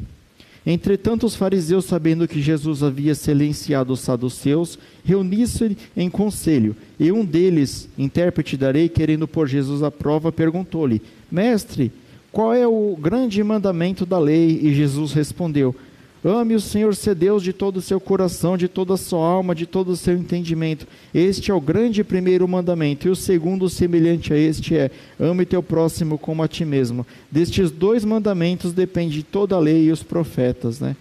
[0.64, 6.76] Entretanto, os fariseus, sabendo que Jesus havia silenciado os saduceus, reuniram-se em conselho.
[7.00, 11.92] E um deles, intérprete da lei, querendo pôr Jesus à prova, perguntou-lhe: Mestre,
[12.32, 14.60] qual é o grande mandamento da lei?
[14.62, 15.76] E Jesus respondeu:
[16.24, 19.56] Ame o Senhor seu Deus de todo o seu coração, de toda a sua alma,
[19.56, 20.88] de todo o seu entendimento.
[21.14, 23.08] Este é o grande primeiro mandamento.
[23.08, 27.06] E o segundo, semelhante a este, é: ame teu próximo como a ti mesmo.
[27.32, 30.96] Destes dois mandamentos depende toda a lei e os profetas, né?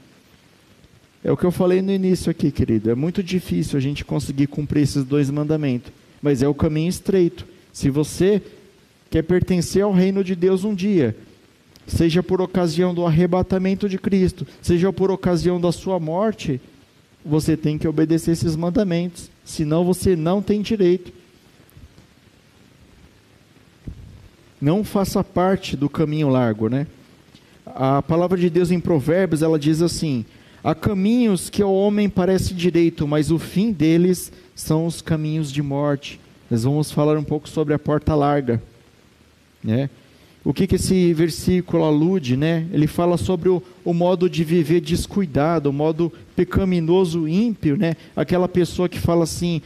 [1.24, 2.88] É o que eu falei no início aqui, querido.
[2.88, 5.90] É muito difícil a gente conseguir cumprir esses dois mandamentos,
[6.22, 7.44] mas é o caminho estreito.
[7.72, 8.40] Se você
[9.10, 11.16] quer pertencer ao reino de Deus um dia,
[11.86, 16.60] seja por ocasião do arrebatamento de Cristo, seja por ocasião da sua morte,
[17.24, 21.12] você tem que obedecer esses mandamentos, senão você não tem direito.
[24.60, 26.86] Não faça parte do caminho largo, né?
[27.66, 30.24] A palavra de Deus em Provérbios, ela diz assim:
[30.62, 35.62] Há caminhos que ao homem parece direito, mas o fim deles são os caminhos de
[35.62, 36.20] morte.
[36.50, 38.62] Nós vamos falar um pouco sobre a porta larga,
[39.66, 39.90] né?
[40.46, 42.68] o que, que esse versículo alude, né?
[42.72, 47.96] Ele fala sobre o, o modo de viver descuidado, o modo pecaminoso ímpio, né?
[48.14, 49.60] Aquela pessoa que fala assim: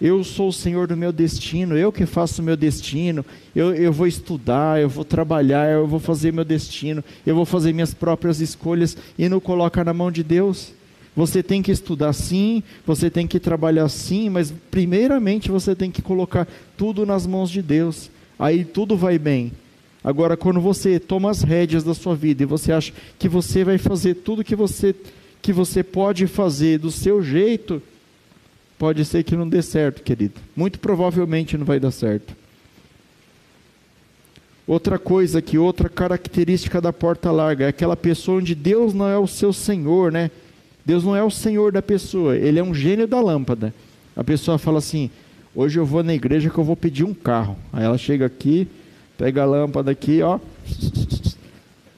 [0.00, 3.92] eu sou o Senhor do meu destino, eu que faço o meu destino, eu, eu
[3.92, 8.40] vou estudar, eu vou trabalhar, eu vou fazer meu destino, eu vou fazer minhas próprias
[8.40, 10.72] escolhas e não coloca na mão de Deus.
[11.16, 16.00] Você tem que estudar sim, você tem que trabalhar sim, mas primeiramente você tem que
[16.00, 18.12] colocar tudo nas mãos de Deus.
[18.40, 19.52] Aí tudo vai bem.
[20.02, 23.76] Agora, quando você toma as rédeas da sua vida e você acha que você vai
[23.76, 24.94] fazer tudo que você,
[25.42, 27.82] que você pode fazer do seu jeito,
[28.78, 30.40] pode ser que não dê certo, querido.
[30.56, 32.34] Muito provavelmente não vai dar certo.
[34.66, 39.18] Outra coisa que outra característica da porta larga é aquela pessoa onde Deus não é
[39.18, 40.30] o seu Senhor, né?
[40.82, 43.74] Deus não é o Senhor da pessoa, ele é um gênio da lâmpada.
[44.16, 45.10] A pessoa fala assim:
[45.54, 47.56] "Hoje eu vou na igreja que eu vou pedir um carro".
[47.72, 48.68] Aí ela chega aqui,
[49.16, 50.38] pega a lâmpada aqui, ó.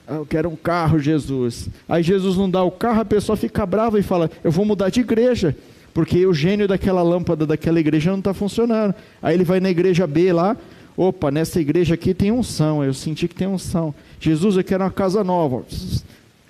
[0.06, 1.68] Ah, eu quero um carro, Jesus.
[1.88, 4.88] Aí Jesus não dá o carro, a pessoa fica brava e fala: "Eu vou mudar
[4.88, 5.56] de igreja"
[5.94, 8.94] porque o gênio daquela lâmpada daquela igreja não está funcionando.
[9.20, 10.56] Aí ele vai na igreja B lá,
[10.96, 13.94] opa, nessa igreja aqui tem unção, eu senti que tem unção.
[14.18, 15.64] Jesus, eu quero uma casa nova.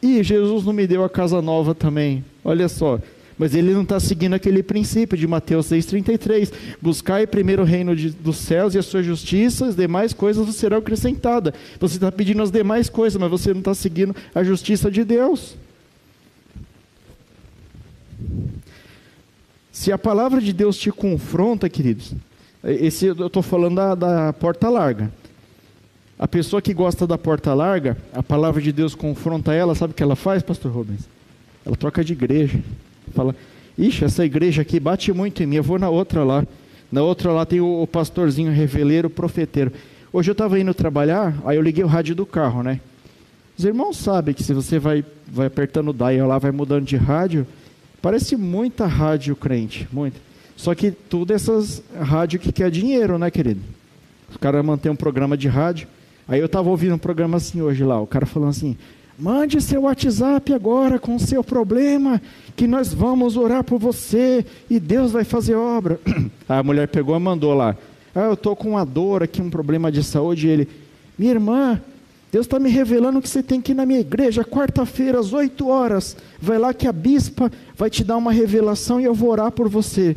[0.02, 2.24] E Jesus não me deu a casa nova também.
[2.44, 2.98] Olha só.
[3.38, 6.53] Mas ele não está seguindo aquele princípio de Mateus 6,33.
[6.81, 10.79] Buscai primeiro o reino de, dos céus e a sua justiça, as demais coisas serão
[10.79, 11.55] acrescentadas.
[11.81, 15.57] Você está pedindo as demais coisas, mas você não está seguindo a justiça de Deus.
[19.73, 22.14] Se a palavra de Deus te confronta, queridos,
[22.62, 25.11] esse eu estou falando da, da porta larga.
[26.18, 29.97] A pessoa que gosta da porta larga, a palavra de Deus confronta ela, sabe o
[29.97, 31.09] que ela faz, pastor Rubens?
[31.66, 32.61] Ela troca de igreja.
[33.12, 33.34] Fala,
[33.76, 36.46] ixi, essa igreja aqui bate muito em mim, eu vou na outra lá.
[36.90, 39.72] Na outra lá tem o, pastorzinho reveleiro, profeteiro.
[40.12, 42.80] Hoje eu estava indo trabalhar, aí eu liguei o rádio do carro, né?
[43.56, 46.96] Os irmãos sabem que se você vai, vai apertando o dial lá, vai mudando de
[46.96, 47.46] rádio,
[48.02, 50.20] Parece muita rádio crente, muito.
[50.56, 53.60] Só que tudo essas rádio que quer dinheiro, né, querido?
[54.28, 55.86] Os caras mantêm um programa de rádio.
[56.26, 58.76] Aí eu estava ouvindo um programa assim hoje lá, o cara falando assim:
[59.18, 62.20] mande seu WhatsApp agora com o seu problema,
[62.57, 66.01] que nós vamos orar por você e Deus vai fazer obra.
[66.48, 67.77] A mulher pegou e mandou lá:
[68.14, 70.46] ah, eu estou com uma dor aqui, um problema de saúde.
[70.46, 70.68] E ele:
[71.18, 71.81] minha irmã,
[72.31, 75.68] Deus está me revelando que você tem que ir na minha igreja quarta-feira às 8
[75.68, 76.16] horas.
[76.40, 79.68] Vai lá que a bispa vai te dar uma revelação e eu vou orar por
[79.68, 80.16] você.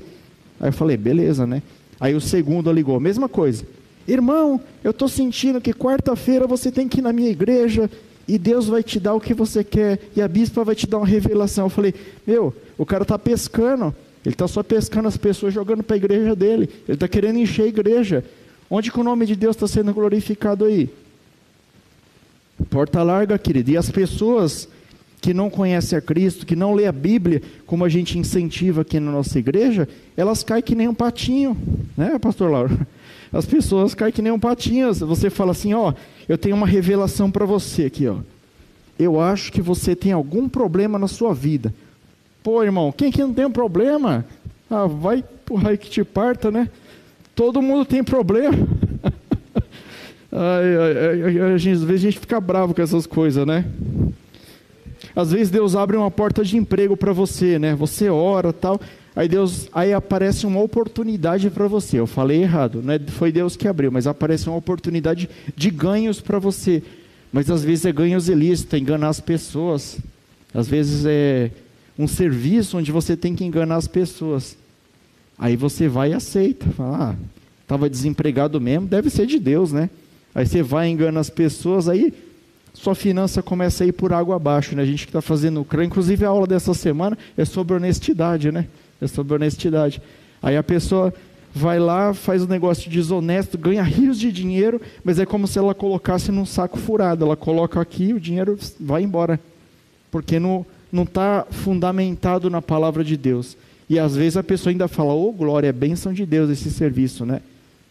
[0.60, 1.62] Aí eu falei, beleza, né?
[2.00, 3.66] Aí o segundo ligou, mesma coisa.
[4.08, 7.90] Irmão, eu estou sentindo que quarta-feira você tem que ir na minha igreja
[8.28, 10.98] e Deus vai te dar o que você quer e a bispa vai te dar
[10.98, 11.66] uma revelação.
[11.66, 11.94] Eu falei,
[12.26, 16.36] meu, o cara está pescando, ele está só pescando as pessoas jogando para a igreja
[16.36, 16.70] dele.
[16.88, 18.26] Ele está querendo encher a igreja.
[18.70, 20.90] Onde que o nome de Deus está sendo glorificado aí?
[22.70, 23.70] Porta larga, querido.
[23.70, 24.68] E as pessoas
[25.22, 29.00] que não conhecem a Cristo, que não lê a Bíblia, como a gente incentiva aqui
[29.00, 31.58] na nossa igreja, elas caem que nem um patinho,
[31.98, 32.78] né, pastor Lauro?
[33.36, 34.94] As pessoas caem que nem um patinho.
[34.94, 35.94] Você fala assim, ó,
[36.28, 38.20] eu tenho uma revelação para você aqui, ó.
[38.98, 41.74] Eu acho que você tem algum problema na sua vida.
[42.42, 44.26] Pô, irmão, quem que não tem um problema?
[44.70, 46.70] Ah, vai pro raio que te parta, né?
[47.36, 48.56] Todo mundo tem problema.
[50.38, 53.64] Ai, ai, ai, às vezes a gente fica bravo com essas coisas, né?
[55.16, 57.74] Às vezes Deus abre uma porta de emprego para você, né?
[57.74, 58.82] Você ora tal,
[59.16, 62.00] aí Deus, aí aparece uma oportunidade para você.
[62.00, 66.20] Eu falei errado, não é, foi Deus que abriu, mas aparece uma oportunidade de ganhos
[66.20, 66.84] para você.
[67.32, 69.98] Mas às vezes é ganhos ilícitos, enganar as pessoas.
[70.54, 71.52] Às vezes é
[71.98, 74.58] um serviço onde você tem que enganar as pessoas.
[75.38, 76.66] Aí você vai e aceita.
[76.72, 77.16] Fala, ah,
[77.62, 79.90] estava desempregado mesmo, deve ser de Deus, né?
[80.34, 82.14] Aí você vai engana as pessoas, aí
[82.74, 84.84] sua finança começa a ir por água abaixo, né?
[84.84, 88.52] A gente que está fazendo o CRAN, inclusive a aula dessa semana é sobre honestidade,
[88.52, 88.68] né?
[89.02, 90.02] É sobre honestidade.
[90.42, 91.14] Aí a pessoa
[91.54, 95.74] vai lá, faz um negócio desonesto, ganha rios de dinheiro, mas é como se ela
[95.74, 97.26] colocasse num saco furado.
[97.26, 99.40] Ela coloca aqui, o dinheiro vai embora.
[100.12, 103.58] Porque não está fundamentado na palavra de Deus.
[103.90, 106.72] E às vezes a pessoa ainda fala, ô oh, glória, é bênção de Deus esse
[106.72, 107.42] serviço, né?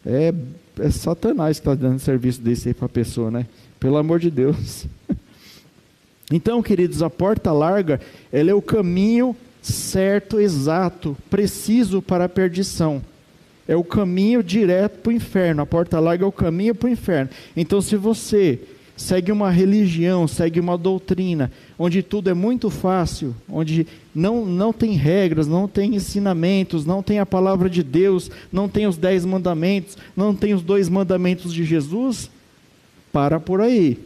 [0.05, 0.35] É
[0.79, 3.47] é Satanás que está dando serviço desse aí para a pessoa, né?
[3.79, 4.87] Pelo amor de Deus.
[6.33, 8.01] Então, queridos, a porta larga,
[8.33, 9.37] ela é o caminho
[9.73, 13.03] certo, exato, preciso para a perdição.
[13.67, 15.63] É o caminho direto para o inferno.
[15.63, 17.31] A porta larga é o caminho para o inferno.
[17.57, 18.61] Então, se você
[18.97, 24.93] segue uma religião, segue uma doutrina, onde tudo é muito fácil, onde não, não tem
[24.93, 29.97] regras, não tem ensinamentos, não tem a palavra de Deus, não tem os dez mandamentos,
[30.17, 32.31] não tem os dois mandamentos de Jesus,
[33.13, 33.99] para por aí.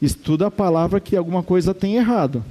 [0.00, 2.44] Estuda a palavra que alguma coisa tem errado.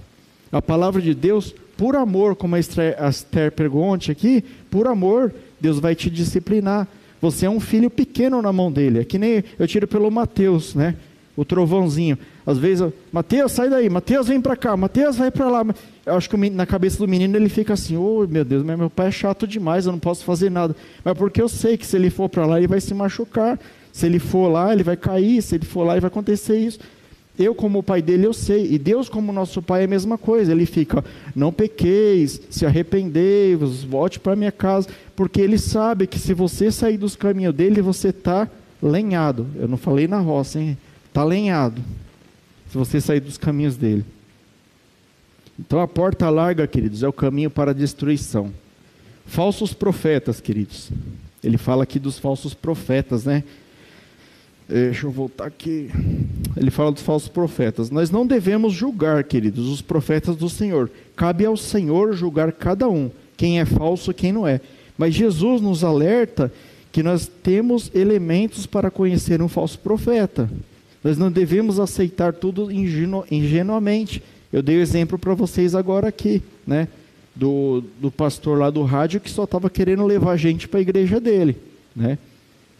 [0.51, 5.95] A palavra de Deus, por amor, como a Esther pergunte aqui, por amor, Deus vai
[5.95, 6.87] te disciplinar.
[7.21, 8.99] Você é um filho pequeno na mão dele.
[8.99, 10.95] É que nem eu tiro pelo Mateus, né?
[11.37, 12.17] o trovãozinho.
[12.43, 15.63] Às vezes, Mateus, sai daí, Mateus, vem para cá, Mateus, vai para lá.
[16.03, 19.09] Eu acho que na cabeça do menino ele fica assim: oh meu Deus, meu pai
[19.09, 20.75] é chato demais, eu não posso fazer nada.
[21.05, 23.59] Mas porque eu sei que se ele for para lá, ele vai se machucar.
[23.93, 26.79] Se ele for lá, ele vai cair, se ele for lá, vai acontecer isso.
[27.37, 28.73] Eu, como pai dele, eu sei.
[28.73, 30.51] E Deus, como nosso pai, é a mesma coisa.
[30.51, 34.89] Ele fica, não pequeis, se arrependei-vos, volte para minha casa.
[35.15, 38.49] Porque ele sabe que se você sair dos caminhos dele, você está
[38.81, 39.45] lenhado.
[39.55, 40.77] Eu não falei na roça, hein?
[41.07, 41.81] Está lenhado.
[42.71, 44.03] Se você sair dos caminhos dele.
[45.59, 48.51] Então a porta larga, queridos, é o caminho para a destruição.
[49.25, 50.89] Falsos profetas, queridos.
[51.43, 53.43] Ele fala aqui dos falsos profetas, né?
[54.67, 55.89] Deixa eu voltar aqui.
[56.59, 57.89] Ele fala dos falsos profetas.
[57.89, 60.89] Nós não devemos julgar, queridos, os profetas do Senhor.
[61.15, 64.59] Cabe ao Senhor julgar cada um, quem é falso e quem não é.
[64.97, 66.51] Mas Jesus nos alerta
[66.91, 70.49] que nós temos elementos para conhecer um falso profeta.
[71.03, 74.23] Nós não devemos aceitar tudo ingenu ingenuamente.
[74.51, 76.87] Eu dei o exemplo para vocês agora aqui, né?
[77.35, 81.19] Do, do pastor lá do rádio que só estava querendo levar gente para a igreja
[81.19, 81.55] dele,
[81.95, 82.17] né?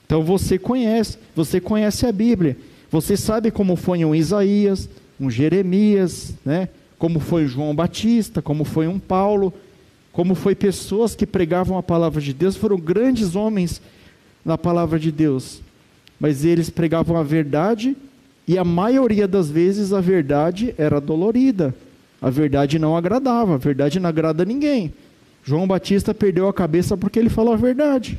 [0.06, 2.58] Então você conhece, você conhece a Bíblia.
[2.92, 6.70] Você sabe como foi um Isaías, um Jeremias, né?
[6.98, 9.54] Como foi João Batista, como foi um Paulo,
[10.12, 13.82] como foi pessoas que pregavam a palavra de Deus, foram grandes homens
[14.44, 15.62] na palavra de Deus.
[16.20, 17.96] Mas eles pregavam a verdade
[18.48, 21.76] e a maioria das vezes a verdade era dolorida.
[22.22, 24.94] A verdade não agradava, a verdade não agrada a ninguém.
[25.44, 28.18] João Batista perdeu a cabeça porque ele falou a verdade.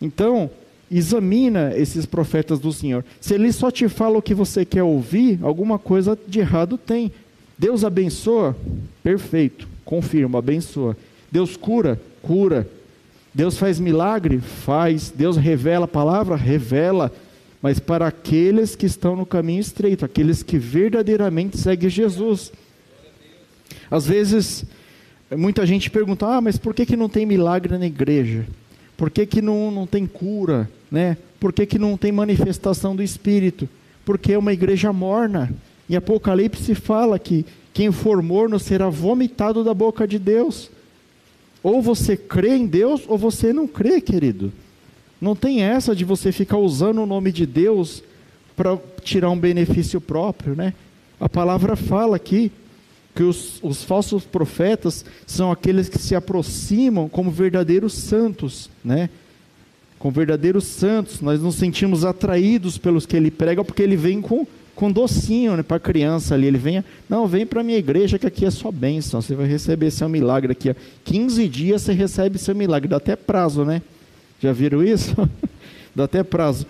[0.00, 0.50] Então,
[0.90, 3.04] examina esses profetas do Senhor.
[3.20, 7.12] Se eles só te falam o que você quer ouvir, alguma coisa de errado tem.
[7.58, 8.56] Deus abençoa?
[9.02, 9.66] Perfeito.
[9.84, 10.96] Confirma, abençoa.
[11.30, 12.00] Deus cura?
[12.22, 12.68] Cura.
[13.34, 14.38] Deus faz milagre?
[14.38, 15.12] Faz.
[15.14, 16.36] Deus revela a palavra?
[16.36, 17.12] Revela.
[17.60, 22.52] Mas para aqueles que estão no caminho estreito, aqueles que verdadeiramente seguem Jesus.
[23.90, 24.64] Às vezes,
[25.36, 28.46] muita gente pergunta: ah, mas por que, que não tem milagre na igreja?
[28.96, 30.70] Por que, que não, não tem cura?
[30.90, 31.16] Né?
[31.38, 33.68] Por que, que não tem manifestação do Espírito?
[34.04, 35.52] Porque é uma igreja morna.
[35.88, 37.44] Em Apocalipse fala que
[37.74, 40.70] quem for morno será vomitado da boca de Deus.
[41.62, 44.52] Ou você crê em Deus ou você não crê, querido.
[45.20, 48.02] Não tem essa de você ficar usando o nome de Deus
[48.56, 50.72] para tirar um benefício próprio, né?
[51.20, 52.50] A palavra fala aqui
[53.16, 59.08] que os, os falsos profetas são aqueles que se aproximam como verdadeiros santos, né?
[59.98, 64.46] Com verdadeiros santos, nós nos sentimos atraídos pelos que ele prega, porque ele vem com,
[64.74, 66.46] com docinho né, para a criança ali.
[66.46, 69.46] Ele vem, não, vem para a minha igreja que aqui é só bênção, você vai
[69.46, 70.68] receber seu milagre aqui.
[70.68, 70.74] Ó.
[71.06, 73.80] 15 dias você recebe seu milagre, dá até prazo, né?
[74.38, 75.16] Já viram isso?
[75.96, 76.66] dá até prazo.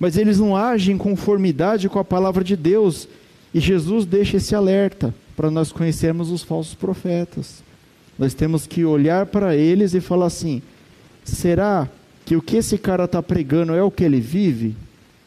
[0.00, 3.06] Mas eles não agem em conformidade com a palavra de Deus.
[3.54, 7.62] E Jesus deixa esse alerta para nós conhecermos os falsos profetas.
[8.18, 10.62] Nós temos que olhar para eles e falar assim:
[11.24, 11.88] será
[12.24, 14.76] que o que esse cara está pregando é o que ele vive?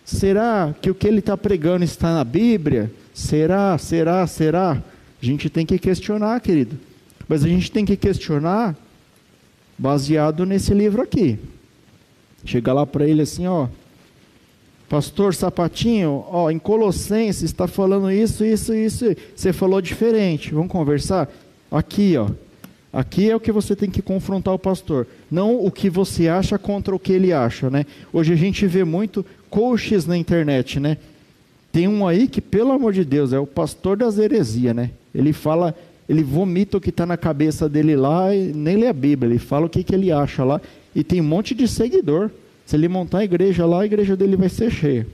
[0.05, 2.91] Será que o que ele está pregando está na Bíblia?
[3.14, 4.82] Será, será, será?
[5.22, 6.78] A gente tem que questionar, querido.
[7.28, 8.76] Mas a gente tem que questionar
[9.78, 11.38] baseado nesse livro aqui.
[12.45, 13.68] Chega lá para ele assim, ó,
[14.89, 19.05] Pastor Sapatinho, ó, em Colossenses está falando isso, isso, isso.
[19.35, 20.53] Você falou diferente.
[20.53, 21.29] Vamos conversar?
[21.69, 22.29] Aqui, ó.
[22.91, 26.57] Aqui é o que você tem que confrontar o pastor, não o que você acha
[26.57, 27.85] contra o que ele acha, né?
[28.13, 30.97] Hoje a gente vê muito coaches na internet, né?
[31.71, 34.91] Tem um aí que, pelo amor de Deus, é o pastor das heresias, né?
[35.13, 35.75] Ele fala,
[36.07, 39.38] ele vomita o que está na cabeça dele lá e nem lê a Bíblia, ele
[39.38, 40.61] fala o que, que ele acha lá
[40.95, 42.31] e tem um monte de seguidor.
[42.68, 45.07] Se ele montar a igreja lá, a igreja dele vai ser cheia.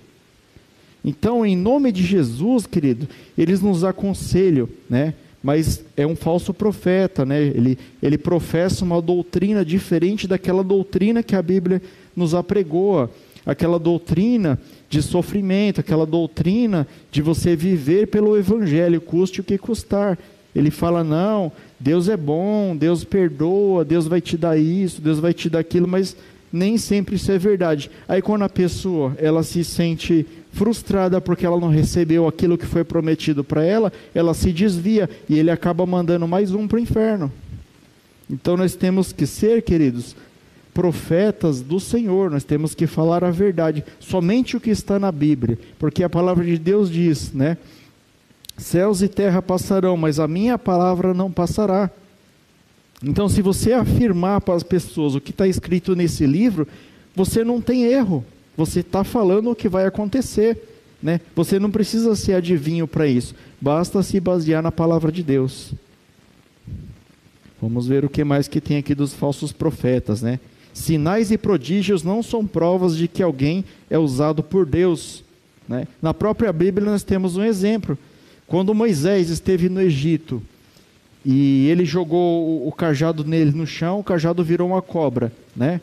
[1.06, 5.14] Então, em nome de Jesus, querido, eles nos aconselham, né?
[5.44, 7.44] Mas é um falso profeta, né?
[7.44, 11.80] Ele, ele professa uma doutrina diferente daquela doutrina que a Bíblia
[12.16, 13.12] nos apregoa,
[13.46, 20.18] aquela doutrina de sofrimento, aquela doutrina de você viver pelo Evangelho, custe o que custar.
[20.56, 25.34] Ele fala: não, Deus é bom, Deus perdoa, Deus vai te dar isso, Deus vai
[25.34, 26.16] te dar aquilo, mas
[26.54, 27.90] nem sempre isso é verdade.
[28.08, 32.84] Aí quando a pessoa ela se sente frustrada porque ela não recebeu aquilo que foi
[32.84, 37.32] prometido para ela, ela se desvia e ele acaba mandando mais um para o inferno.
[38.30, 40.16] Então nós temos que ser, queridos,
[40.76, 45.58] profetas do Senhor, nós temos que falar a verdade, somente o que está na Bíblia,
[45.80, 47.58] porque a palavra de Deus diz, né?
[48.56, 51.90] Céus e terra passarão, mas a minha palavra não passará.
[53.04, 56.68] Então, se você afirmar para as pessoas o que está escrito nesse livro,
[57.14, 58.24] você não tem erro.
[58.56, 60.58] Você está falando o que vai acontecer.
[61.02, 61.20] Né?
[61.36, 63.36] Você não precisa ser adivinho para isso.
[63.60, 65.74] Basta se basear na palavra de Deus.
[67.62, 70.40] Vamos ver o que mais que tem aqui dos falsos profetas, né?
[70.74, 75.24] Sinais e prodígios não são provas de que alguém é usado por Deus.
[75.68, 75.88] Né?
[76.02, 77.98] Na própria Bíblia nós temos um exemplo.
[78.48, 80.42] Quando Moisés esteve no Egito
[81.26, 85.80] e ele jogou o cajado nele no chão, o cajado virou uma cobra, né?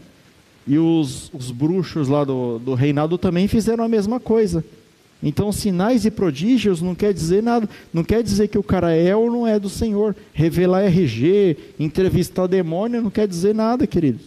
[0.66, 4.64] E os, os bruxos lá do, do reinado também fizeram a mesma coisa.
[5.22, 9.14] Então, sinais e prodígios não quer dizer nada, não quer dizer que o cara é
[9.14, 10.16] ou não é do Senhor.
[10.32, 14.26] Revelar RG, entrevistar demônio, não quer dizer nada, queridos.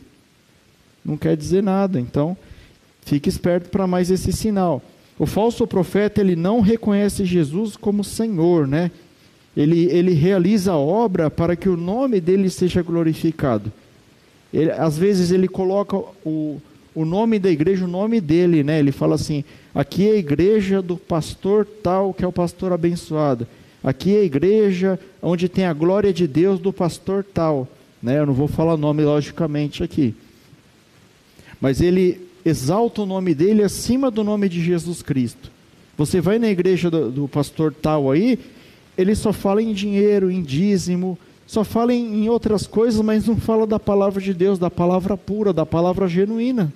[1.04, 2.00] Não quer dizer nada.
[2.00, 2.38] Então,
[3.02, 4.82] fique esperto para mais esse sinal.
[5.18, 8.92] O falso profeta, ele não reconhece Jesus como Senhor, né?
[9.56, 13.72] Ele, ele realiza a obra para que o nome dele seja glorificado.
[14.54, 16.60] Ele, às vezes ele coloca o,
[16.96, 18.80] o nome da igreja, o nome dele, né?
[18.80, 19.44] Ele fala assim:
[19.74, 23.48] aqui é a igreja do pastor tal, que é o pastor abençoado.
[23.84, 27.68] Aqui é a igreja onde tem a glória de Deus do pastor tal.
[28.02, 28.20] Né?
[28.20, 30.16] Eu não vou falar nome, logicamente, aqui.
[31.60, 35.52] Mas ele exalta o nome dele acima do nome de Jesus Cristo.
[35.98, 38.40] Você vai na igreja do, do pastor tal aí,
[38.98, 43.38] ele só fala em dinheiro, em dízimo, só fala em, em outras coisas, mas não
[43.38, 46.74] fala da palavra de Deus, da palavra pura, da palavra genuína.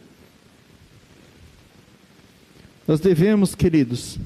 [2.88, 4.18] Nós devemos, queridos,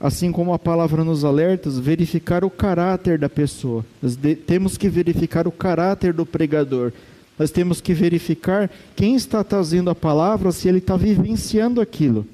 [0.00, 3.84] assim como a palavra nos alerta, verificar o caráter da pessoa.
[4.02, 6.92] Nós de, temos que verificar o caráter do pregador.
[7.38, 12.26] Nós temos que verificar quem está trazendo a palavra, se ele está vivenciando aquilo,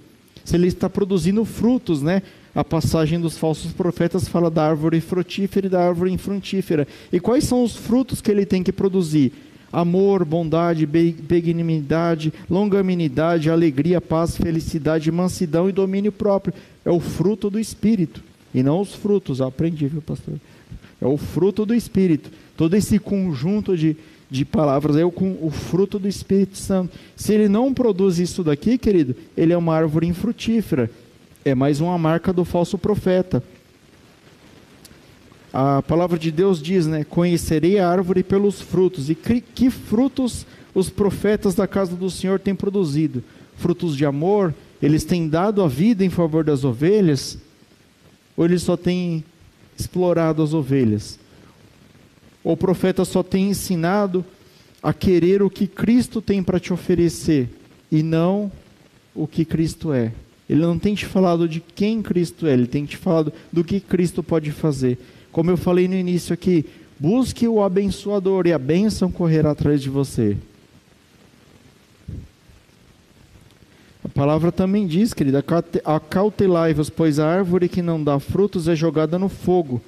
[0.44, 2.22] se ele está produzindo frutos, né?
[2.58, 6.88] A passagem dos falsos profetas fala da árvore frutífera e da árvore infrutífera.
[7.12, 9.32] E quais são os frutos que ele tem que produzir?
[9.72, 16.52] amor, bondade, benignidade, longanimidade, alegria, paz, felicidade, mansidão e domínio próprio.
[16.84, 18.20] É o fruto do Espírito.
[18.52, 20.34] E não os frutos, aprendi, viu, pastor?
[21.00, 22.28] É o fruto do Espírito.
[22.56, 23.96] Todo esse conjunto de,
[24.28, 26.98] de palavras é o, o fruto do Espírito Santo.
[27.14, 30.90] Se ele não produz isso daqui, querido, ele é uma árvore infrutífera.
[31.48, 33.42] É mais uma marca do falso profeta
[35.52, 37.04] a palavra de Deus diz, né?
[37.04, 39.08] Conhecerei a árvore pelos frutos.
[39.08, 43.24] E que, frutos os profetas da casa do Senhor têm produzido?
[43.56, 44.54] Frutos de amor?
[44.80, 47.38] Eles têm dado a vida em favor das ovelhas?
[48.36, 49.24] Ou eles só têm
[49.76, 51.18] explorado as ovelhas?
[52.44, 54.24] O profeta só tem ensinado
[54.82, 57.48] a querer o que Cristo tem para te oferecer
[57.90, 58.52] e não
[59.14, 60.12] o que Cristo é?
[60.48, 63.80] Ele não tem te falado de quem Cristo é, ele tem te falado do que
[63.80, 64.98] Cristo pode fazer.
[65.30, 66.64] Como eu falei no início aqui,
[66.98, 70.36] busque o abençoador e a bênção correrá atrás de você.
[74.02, 75.44] A palavra também diz, querida,
[75.84, 79.82] acautelai-vos, pois a árvore que não dá frutos é jogada no fogo.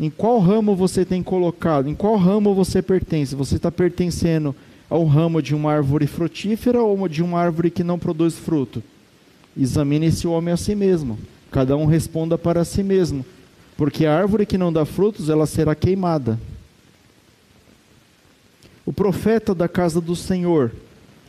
[0.00, 1.88] Em qual ramo você tem colocado?
[1.88, 3.34] Em qual ramo você pertence?
[3.34, 4.54] Você está pertencendo
[4.88, 8.82] ao ramo de uma árvore frutífera ou de uma árvore que não produz fruto?
[9.56, 11.18] Examine esse homem a si mesmo.
[11.50, 13.24] Cada um responda para si mesmo
[13.76, 16.40] porque a árvore que não dá frutos, ela será queimada.
[18.84, 20.72] O profeta da casa do Senhor,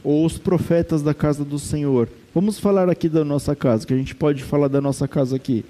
[0.04, 2.08] ou os profetas da casa do Senhor.
[2.34, 5.66] Vamos falar aqui da nossa casa, que a gente pode falar da nossa casa aqui.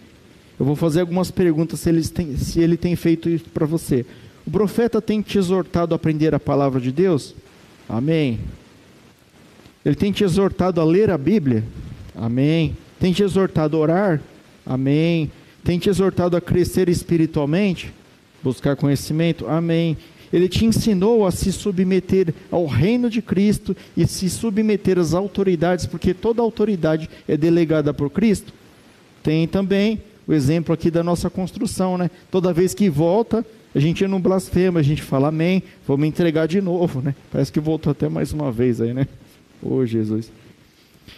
[0.59, 4.05] Eu vou fazer algumas perguntas se ele tem, se ele tem feito isso para você.
[4.45, 7.33] O profeta tem te exortado a aprender a palavra de Deus?
[7.87, 8.39] Amém.
[9.85, 11.63] Ele tem te exortado a ler a Bíblia?
[12.15, 12.75] Amém.
[12.99, 14.21] Tem te exortado a orar?
[14.65, 15.31] Amém.
[15.63, 17.93] Tem te exortado a crescer espiritualmente?
[18.43, 19.47] Buscar conhecimento?
[19.47, 19.97] Amém.
[20.31, 25.85] Ele te ensinou a se submeter ao reino de Cristo e se submeter às autoridades,
[25.85, 28.53] porque toda autoridade é delegada por Cristo.
[29.23, 32.11] Tem também o exemplo aqui da nossa construção, né?
[32.29, 36.61] Toda vez que volta, a gente não blasfema, a gente fala amém, vamos entregar de
[36.61, 37.13] novo, né?
[37.31, 39.07] Parece que voltou até mais uma vez aí, né?
[39.61, 40.31] Ô oh, Jesus.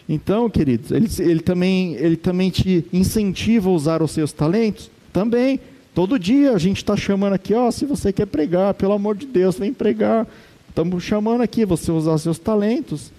[0.07, 4.89] Então, queridos, ele, ele, também, ele também te incentiva a usar os seus talentos?
[5.13, 5.59] Também.
[5.93, 9.25] Todo dia a gente está chamando aqui, ó, se você quer pregar, pelo amor de
[9.25, 10.27] Deus, vem pregar.
[10.67, 13.11] Estamos chamando aqui você usar seus talentos.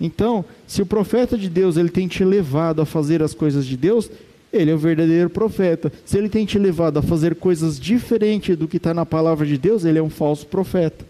[0.00, 3.76] Então, se o profeta de Deus ele tem te levado a fazer as coisas de
[3.76, 4.10] Deus,
[4.52, 5.92] ele é o verdadeiro profeta.
[6.04, 9.58] Se ele tem te levado a fazer coisas diferentes do que está na palavra de
[9.58, 11.04] Deus, ele é um falso profeta.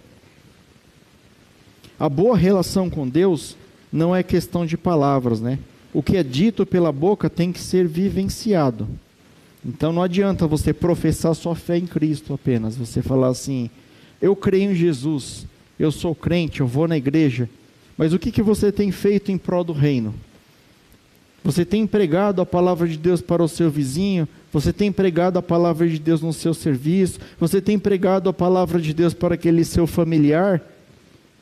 [1.99, 3.57] A boa relação com Deus
[3.93, 5.59] não é questão de palavras, né?
[5.93, 8.89] O que é dito pela boca tem que ser vivenciado.
[9.65, 13.71] Então não adianta você professar sua fé em Cristo apenas, você falar assim:
[14.21, 15.47] eu creio em Jesus,
[15.79, 17.49] eu sou crente, eu vou na igreja.
[17.97, 20.15] Mas o que, que você tem feito em prol do reino?
[21.45, 24.29] Você tem pregado a palavra de Deus para o seu vizinho?
[24.53, 27.21] Você tem pregado a palavra de Deus no seu serviço?
[27.39, 30.63] Você tem pregado a palavra de Deus para aquele seu familiar?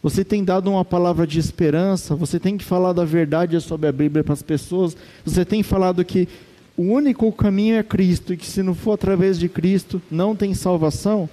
[0.02, 3.92] você tem dado uma palavra de esperança, você tem que falar da verdade sobre a
[3.92, 6.28] Bíblia para as pessoas, você tem falado que
[6.76, 10.54] o único caminho é Cristo e que se não for através de Cristo não tem
[10.54, 11.28] salvação?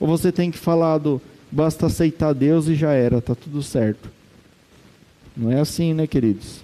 [0.00, 1.20] Ou você tem que falar do
[1.50, 4.10] basta aceitar Deus e já era, tá tudo certo?
[5.36, 6.63] Não é assim, né, queridos?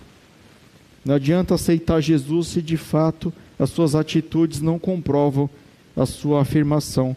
[1.04, 5.48] Não adianta aceitar Jesus se de fato as suas atitudes não comprovam
[5.96, 7.16] a sua afirmação.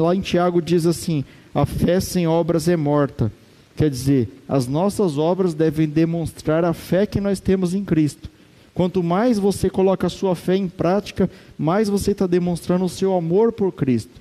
[0.00, 1.24] Lá em Tiago diz assim:
[1.54, 3.32] a fé sem obras é morta.
[3.76, 8.28] Quer dizer, as nossas obras devem demonstrar a fé que nós temos em Cristo.
[8.74, 11.28] Quanto mais você coloca a sua fé em prática,
[11.58, 14.20] mais você está demonstrando o seu amor por Cristo.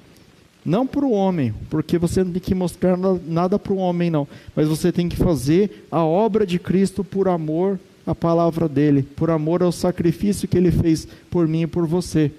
[0.66, 4.28] Não para o homem, porque você não tem que mostrar nada para o homem, não.
[4.56, 9.30] Mas você tem que fazer a obra de Cristo por amor à palavra dele, por
[9.30, 12.32] amor ao sacrifício que ele fez por mim e por você.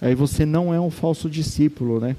[0.00, 2.16] Aí você não é um falso discípulo, né?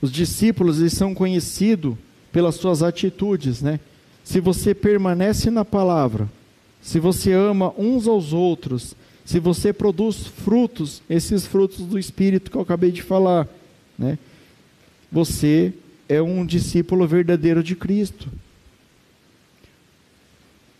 [0.00, 1.94] Os discípulos eles são conhecidos
[2.32, 3.80] pelas suas atitudes, né?
[4.24, 6.28] Se você permanece na palavra,
[6.80, 8.94] se você ama uns aos outros,
[9.24, 13.48] se você produz frutos, esses frutos do Espírito que eu acabei de falar,
[13.98, 14.18] né?
[15.10, 15.72] Você
[16.08, 18.28] é um discípulo verdadeiro de Cristo.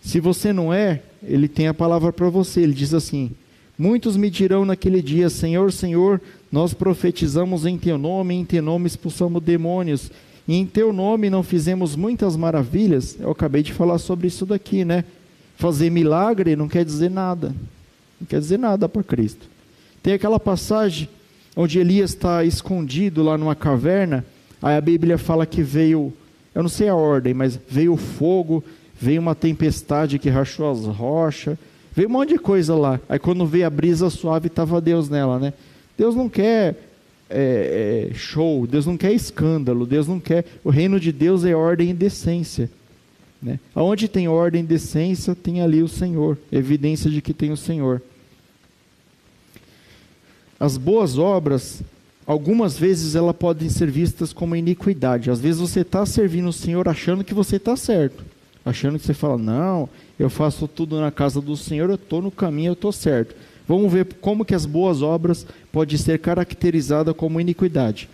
[0.00, 2.60] Se você não é, ele tem a palavra para você.
[2.60, 3.32] Ele diz assim:
[3.78, 6.20] Muitos me dirão naquele dia: Senhor, Senhor,
[6.50, 10.10] nós profetizamos em teu nome, em teu nome expulsamos demônios,
[10.46, 13.16] e em teu nome não fizemos muitas maravilhas.
[13.18, 15.04] Eu acabei de falar sobre isso daqui, né?
[15.56, 17.54] Fazer milagre não quer dizer nada,
[18.20, 19.48] não quer dizer nada para Cristo.
[20.02, 21.08] Tem aquela passagem
[21.56, 24.24] onde Elias está escondido lá numa caverna,
[24.62, 26.12] aí a Bíblia fala que veio,
[26.54, 28.62] eu não sei a ordem, mas veio fogo,
[28.98, 31.58] veio uma tempestade que rachou as rochas
[31.96, 33.00] Veio um monte de coisa lá.
[33.08, 35.54] Aí quando veio a brisa suave, estava Deus nela, né?
[35.96, 36.76] Deus não quer
[37.30, 40.44] é, é, show, Deus não quer escândalo, Deus não quer.
[40.62, 42.68] O reino de Deus é ordem e decência.
[43.40, 43.58] Né?
[43.74, 48.02] Onde tem ordem e decência, tem ali o Senhor, evidência de que tem o Senhor.
[50.60, 51.80] As boas obras,
[52.26, 55.30] algumas vezes elas podem ser vistas como iniquidade.
[55.30, 58.24] Às vezes você está servindo o Senhor achando que você está certo,
[58.64, 62.30] achando que você fala, não, eu faço tudo na casa do Senhor, eu estou no
[62.30, 63.34] caminho, eu estou certo.
[63.68, 68.08] Vamos ver como que as boas obras podem ser caracterizadas como iniquidade.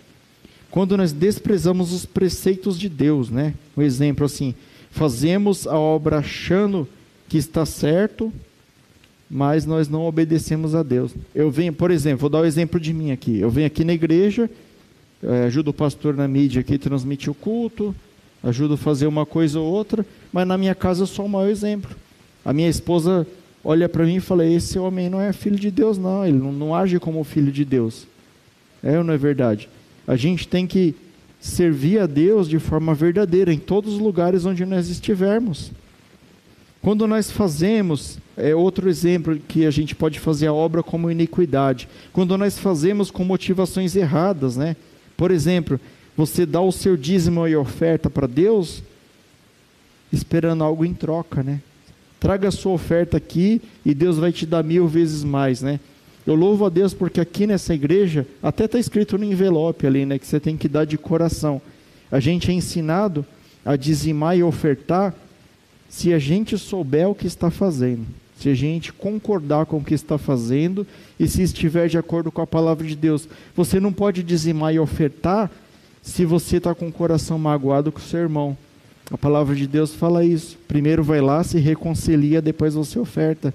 [0.69, 3.53] Quando nós desprezamos os preceitos de Deus, né?
[3.77, 4.55] Um exemplo assim,
[4.89, 6.87] fazemos a obra achando
[7.29, 8.33] que está certo,
[9.29, 11.11] mas nós não obedecemos a Deus.
[11.33, 13.39] Eu venho, por exemplo, vou dar o um exemplo de mim aqui.
[13.39, 14.49] Eu venho aqui na igreja,
[15.21, 17.95] é, ajudo o pastor na mídia aqui, transmite o culto,
[18.43, 21.49] ajudo a fazer uma coisa ou outra, mas na minha casa eu sou o maior
[21.49, 21.95] exemplo.
[22.43, 23.25] A minha esposa
[23.63, 26.51] olha para mim e fala: Esse homem não é filho de Deus, não, ele não,
[26.51, 28.05] não age como filho de Deus.
[28.83, 29.69] É ou não é verdade?
[30.05, 30.93] A gente tem que
[31.39, 35.71] servir a Deus de forma verdadeira em todos os lugares onde nós estivermos.
[36.83, 41.87] Quando nós fazemos, é outro exemplo que a gente pode fazer a obra como iniquidade.
[42.11, 44.75] Quando nós fazemos com motivações erradas, né?
[45.15, 45.79] Por exemplo,
[46.17, 48.83] você dá o seu dízimo e oferta para Deus,
[50.11, 51.61] esperando algo em troca, né?
[52.19, 55.79] Traga a sua oferta aqui e Deus vai te dar mil vezes mais, né?
[56.27, 60.19] Eu louvo a Deus porque aqui nessa igreja, até está escrito no envelope ali, né?
[60.19, 61.61] Que você tem que dar de coração.
[62.11, 63.25] A gente é ensinado
[63.63, 65.15] a dizimar e ofertar
[65.93, 68.03] se a gente souber o que está fazendo.
[68.39, 70.87] Se a gente concordar com o que está fazendo
[71.19, 73.29] e se estiver de acordo com a palavra de Deus.
[73.55, 75.51] Você não pode dizimar e ofertar
[76.01, 78.57] se você está com o coração magoado com o seu irmão.
[79.11, 80.57] A palavra de Deus fala isso.
[80.67, 83.53] Primeiro vai lá, se reconcilia, depois você oferta.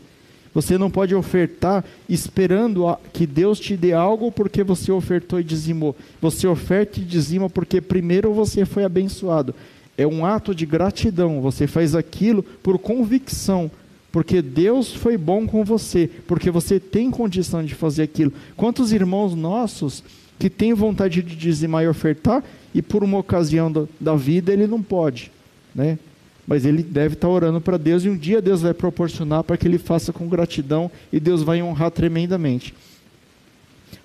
[0.55, 5.95] Você não pode ofertar esperando que Deus te dê algo porque você ofertou e dizimou.
[6.23, 9.53] Você oferta e dizima porque primeiro você foi abençoado.
[9.99, 11.41] É um ato de gratidão.
[11.43, 13.69] Você faz aquilo por convicção,
[14.13, 18.33] porque Deus foi bom com você, porque você tem condição de fazer aquilo.
[18.57, 20.05] Quantos irmãos nossos
[20.39, 24.69] que têm vontade de dizimar e ofertar e por uma ocasião da, da vida ele
[24.69, 25.33] não pode,
[25.75, 25.99] né?
[26.47, 29.67] Mas ele deve estar orando para Deus e um dia Deus vai proporcionar para que
[29.67, 32.73] ele faça com gratidão e Deus vai honrar tremendamente.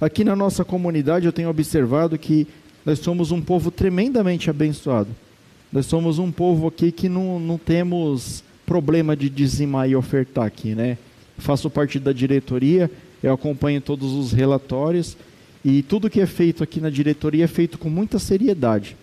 [0.02, 2.48] Aqui na nossa comunidade eu tenho observado que
[2.84, 5.10] nós somos um povo tremendamente abençoado.
[5.74, 10.76] Nós somos um povo aqui que não, não temos problema de dizimar e ofertar aqui,
[10.76, 11.00] né?
[11.40, 12.92] Faço parte da diretoria,
[13.24, 15.18] eu acompanho todos os relatórios
[15.66, 18.96] e tudo que é feito aqui na diretoria é feito com muita seriedade.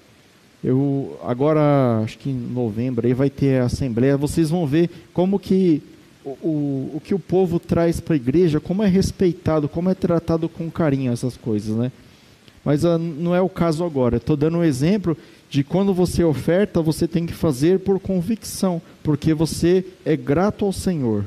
[0.63, 5.41] Eu agora, acho que em novembro aí vai ter a assembleia, vocês vão ver como
[5.41, 5.83] que
[6.25, 9.95] o, o, o que o povo traz para a igreja, como é respeitado, como é
[9.95, 11.91] tratado com carinho essas coisas, né?
[12.65, 14.19] Mas uh, não é o caso agora.
[14.19, 15.17] Estou dando um exemplo
[15.51, 20.73] de quando você oferta, você tem que fazer por convicção, porque você é grato ao
[20.73, 21.25] Senhor.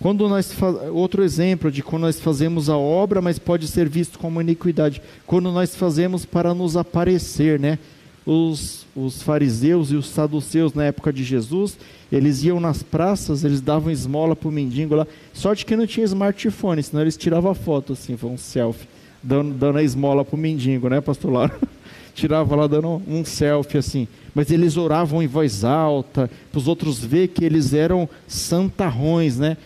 [0.00, 0.52] Quando nós
[0.92, 5.52] outro exemplo de quando nós fazemos a obra, mas pode ser visto como iniquidade, quando
[5.52, 7.78] nós fazemos para nos aparecer, né?
[8.26, 11.78] Os, os fariseus e os saduceus na época de Jesus,
[12.10, 15.06] eles iam nas praças, eles davam esmola para o mendigo lá.
[15.32, 18.88] Sorte que não tinha smartphone, senão eles tiravam foto assim, foi um selfie,
[19.22, 21.54] dando, dando a esmola para o mendigo, né, pastor Lauro?
[22.14, 24.08] Tirava lá dando um selfie assim.
[24.34, 29.56] Mas eles oravam em voz alta, para os outros ver que eles eram santarrões, né?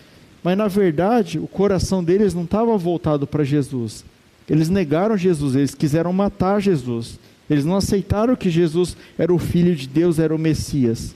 [0.43, 4.05] Mas na verdade, o coração deles não estava voltado para Jesus.
[4.49, 7.19] Eles negaram Jesus, eles quiseram matar Jesus.
[7.49, 11.15] Eles não aceitaram que Jesus era o Filho de Deus, era o Messias.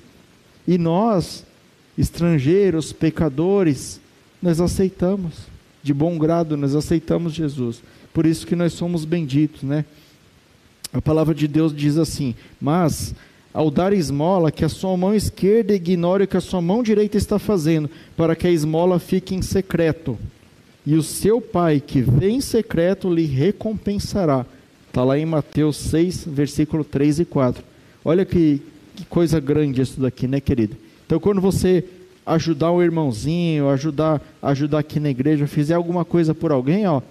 [0.67, 1.45] E nós,
[1.97, 4.01] estrangeiros, pecadores,
[4.43, 5.49] nós aceitamos.
[5.83, 7.83] De bom grado, nós aceitamos Jesus.
[8.13, 9.85] Por isso que nós somos benditos, né?
[10.93, 13.15] A palavra de Deus diz assim: Mas
[13.53, 17.17] ao dar esmola, que a sua mão esquerda ignore o que a sua mão direita
[17.17, 20.17] está fazendo, para que a esmola fique em secreto.
[20.87, 24.47] E o seu pai, que vem em secreto, lhe recompensará.
[24.87, 27.63] Está lá em Mateus 6, versículo 3 e 4.
[28.05, 28.63] Olha que,
[28.97, 30.77] que coisa grande isso daqui, né, querido?
[31.07, 31.85] Então, quando você
[32.25, 37.03] ajudar um irmãozinho, ajudar, ajudar aqui na igreja, fizer alguma coisa por alguém, ó,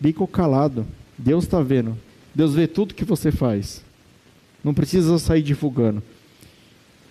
[0.00, 0.86] bico calado.
[1.16, 1.96] Deus está vendo.
[2.34, 3.82] Deus vê tudo que você faz.
[4.62, 6.02] Não precisa sair divulgando.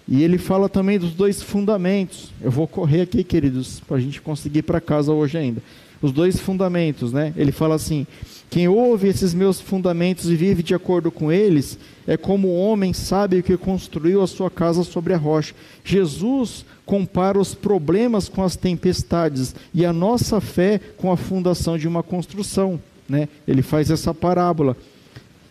[0.08, 2.32] E ele fala também dos dois fundamentos.
[2.42, 5.62] Eu vou correr aqui, queridos, para a gente conseguir ir para casa hoje ainda.
[6.02, 7.34] Os dois fundamentos, né?
[7.38, 8.06] Ele fala assim:
[8.50, 12.92] quem ouve esses meus fundamentos e vive de acordo com eles, é como o homem
[12.92, 15.56] sábio que construiu a sua casa sobre a rocha.
[15.86, 21.88] Jesus compara os problemas com as tempestades e a nossa fé com a fundação de
[21.88, 22.80] uma construção.
[23.08, 23.30] Né?
[23.48, 24.76] Ele faz essa parábola.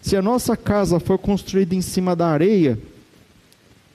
[0.03, 2.77] Se a nossa casa for construída em cima da areia,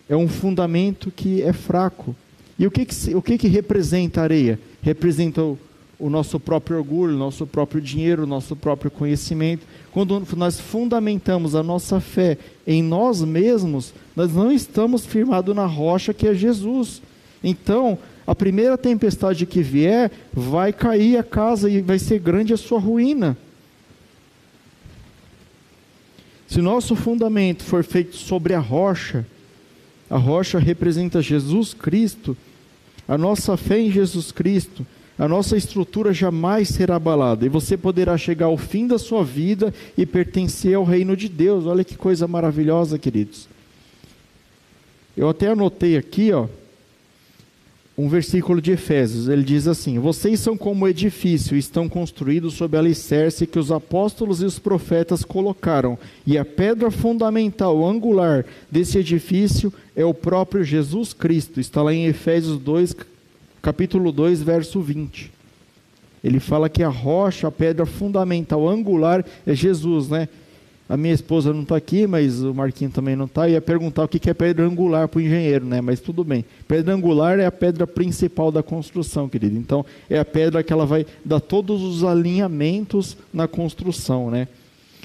[0.07, 2.15] é um fundamento que é fraco.
[2.57, 4.57] E o que, que, o que, que representa a areia?
[4.81, 5.59] Representa o,
[5.99, 9.67] o nosso próprio orgulho, o nosso próprio dinheiro, o nosso próprio conhecimento.
[9.91, 16.13] Quando nós fundamentamos a nossa fé em nós mesmos, nós não estamos firmados na rocha
[16.13, 17.01] que é Jesus.
[17.43, 22.57] Então, a primeira tempestade que vier, vai cair a casa e vai ser grande a
[22.57, 23.37] sua ruína.
[26.47, 29.25] Se nosso fundamento for feito sobre a rocha,
[30.09, 32.37] a rocha representa Jesus Cristo,
[33.07, 34.85] a nossa fé em Jesus Cristo,
[35.19, 39.73] a nossa estrutura jamais será abalada e você poderá chegar ao fim da sua vida
[39.97, 41.65] e pertencer ao reino de Deus.
[41.65, 43.47] Olha que coisa maravilhosa, queridos.
[45.15, 46.47] Eu até anotei aqui, ó,
[47.97, 49.27] um versículo de Efésios.
[49.27, 54.45] Ele diz assim: Vocês são como edifício, estão construídos sob alicerce que os apóstolos e
[54.45, 61.59] os profetas colocaram, e a pedra fundamental, angular desse edifício é o próprio Jesus Cristo.
[61.59, 62.95] Está lá em Efésios 2,
[63.61, 65.31] capítulo 2, verso 20.
[66.23, 70.27] Ele fala que a rocha, a pedra fundamental, angular, é Jesus, né?
[70.89, 73.47] A minha esposa não está aqui, mas o Marquinho também não está.
[73.49, 75.81] Ia perguntar o que é pedra angular para o engenheiro, né?
[75.81, 76.45] Mas tudo bem.
[76.65, 79.57] Pedra angular é a pedra principal da construção, querido.
[79.57, 84.47] Então, é a pedra que ela vai dar todos os alinhamentos na construção, né?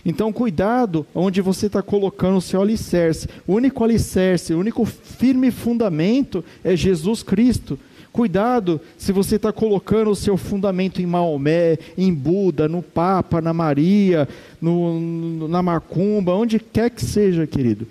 [0.04, 3.28] Então, cuidado onde você está colocando o seu alicerce.
[3.46, 7.78] O único alicerce, o único firme fundamento é Jesus Cristo.
[8.12, 13.54] Cuidado se você está colocando o seu fundamento em Maomé, em Buda, no Papa, na
[13.54, 14.28] Maria,
[14.60, 17.86] no, na Macumba, onde quer que seja, querido.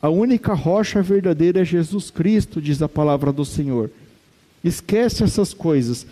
[0.00, 3.90] A única rocha verdadeira é Jesus Cristo, diz a palavra do Senhor.
[4.64, 6.06] Esquece essas coisas.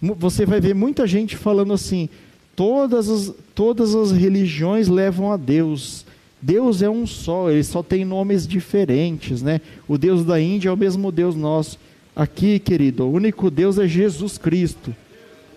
[0.00, 2.08] Você vai ver muita gente falando assim:
[2.54, 6.06] todas as, todas as religiões levam a Deus.
[6.40, 9.60] Deus é um só, ele só tem nomes diferentes, né?
[9.88, 11.78] O Deus da Índia é o mesmo Deus nosso.
[12.20, 14.94] Aqui, querido, o único Deus é Jesus Cristo.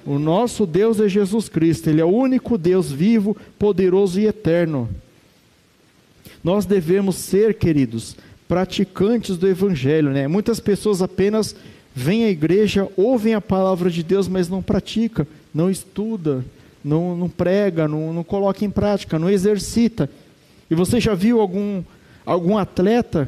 [0.05, 4.87] O nosso Deus é Jesus Cristo, Ele é o único Deus vivo, poderoso e eterno.
[6.41, 8.15] Nós devemos ser, queridos,
[8.47, 10.25] praticantes do Evangelho, né?
[10.25, 11.53] Muitas pessoas apenas
[11.93, 16.45] vêm à igreja, ouvem a palavra de Deus, mas não pratica, não estuda,
[16.81, 20.09] não, não prega, não, não coloca em prática, não exercita.
[20.71, 21.83] E você já viu algum,
[22.25, 23.27] algum atleta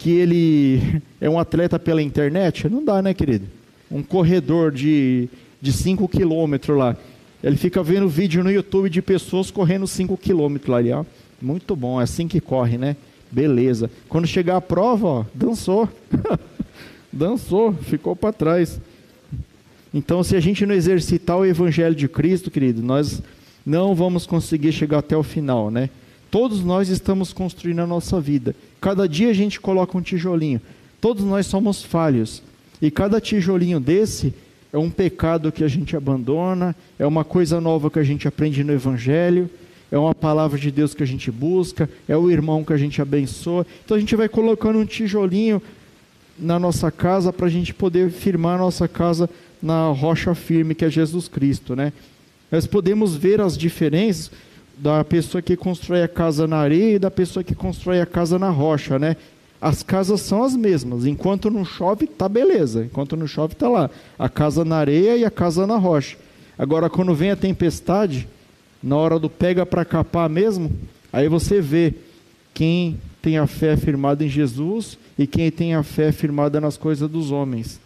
[0.00, 2.68] que ele é um atleta pela internet?
[2.68, 3.46] Não dá, né, querido?
[3.90, 5.28] Um corredor de
[5.62, 6.96] 5 de quilômetros lá.
[7.44, 10.74] Ele fica vendo vídeo no YouTube de pessoas correndo 5 quilômetros.
[10.74, 11.04] Ali, ó.
[11.40, 12.96] Muito bom, é assim que corre, né?
[13.30, 13.90] Beleza.
[14.08, 15.88] Quando chegar a prova, ó, dançou.
[17.12, 18.80] dançou, ficou para trás.
[19.92, 23.22] Então, se a gente não exercitar o evangelho de Cristo, querido, nós
[23.64, 25.90] não vamos conseguir chegar até o final, né?
[26.30, 28.54] Todos nós estamos construindo a nossa vida.
[28.80, 30.60] Cada dia a gente coloca um tijolinho.
[31.00, 32.42] Todos nós somos falhos.
[32.80, 34.32] E cada tijolinho desse
[34.72, 38.64] é um pecado que a gente abandona, é uma coisa nova que a gente aprende
[38.64, 39.50] no Evangelho,
[39.90, 43.02] é uma palavra de Deus que a gente busca, é o irmão que a gente
[43.02, 43.66] abençoa.
[43.84, 45.60] Então a gente vai colocando um tijolinho
[46.38, 49.28] na nossa casa para a gente poder firmar a nossa casa
[49.60, 51.92] na rocha firme que é Jesus Cristo, né?
[52.50, 54.30] Nós podemos ver as diferenças
[54.80, 58.38] da pessoa que constrói a casa na areia e da pessoa que constrói a casa
[58.38, 59.14] na rocha, né?
[59.60, 61.04] As casas são as mesmas.
[61.04, 62.86] Enquanto não chove, tá beleza.
[62.86, 63.90] Enquanto não chove, tá lá.
[64.18, 66.16] A casa na areia e a casa na rocha.
[66.58, 68.26] Agora, quando vem a tempestade,
[68.82, 70.72] na hora do pega para capar mesmo,
[71.12, 71.92] aí você vê
[72.54, 77.08] quem tem a fé firmada em Jesus e quem tem a fé firmada nas coisas
[77.08, 77.78] dos homens.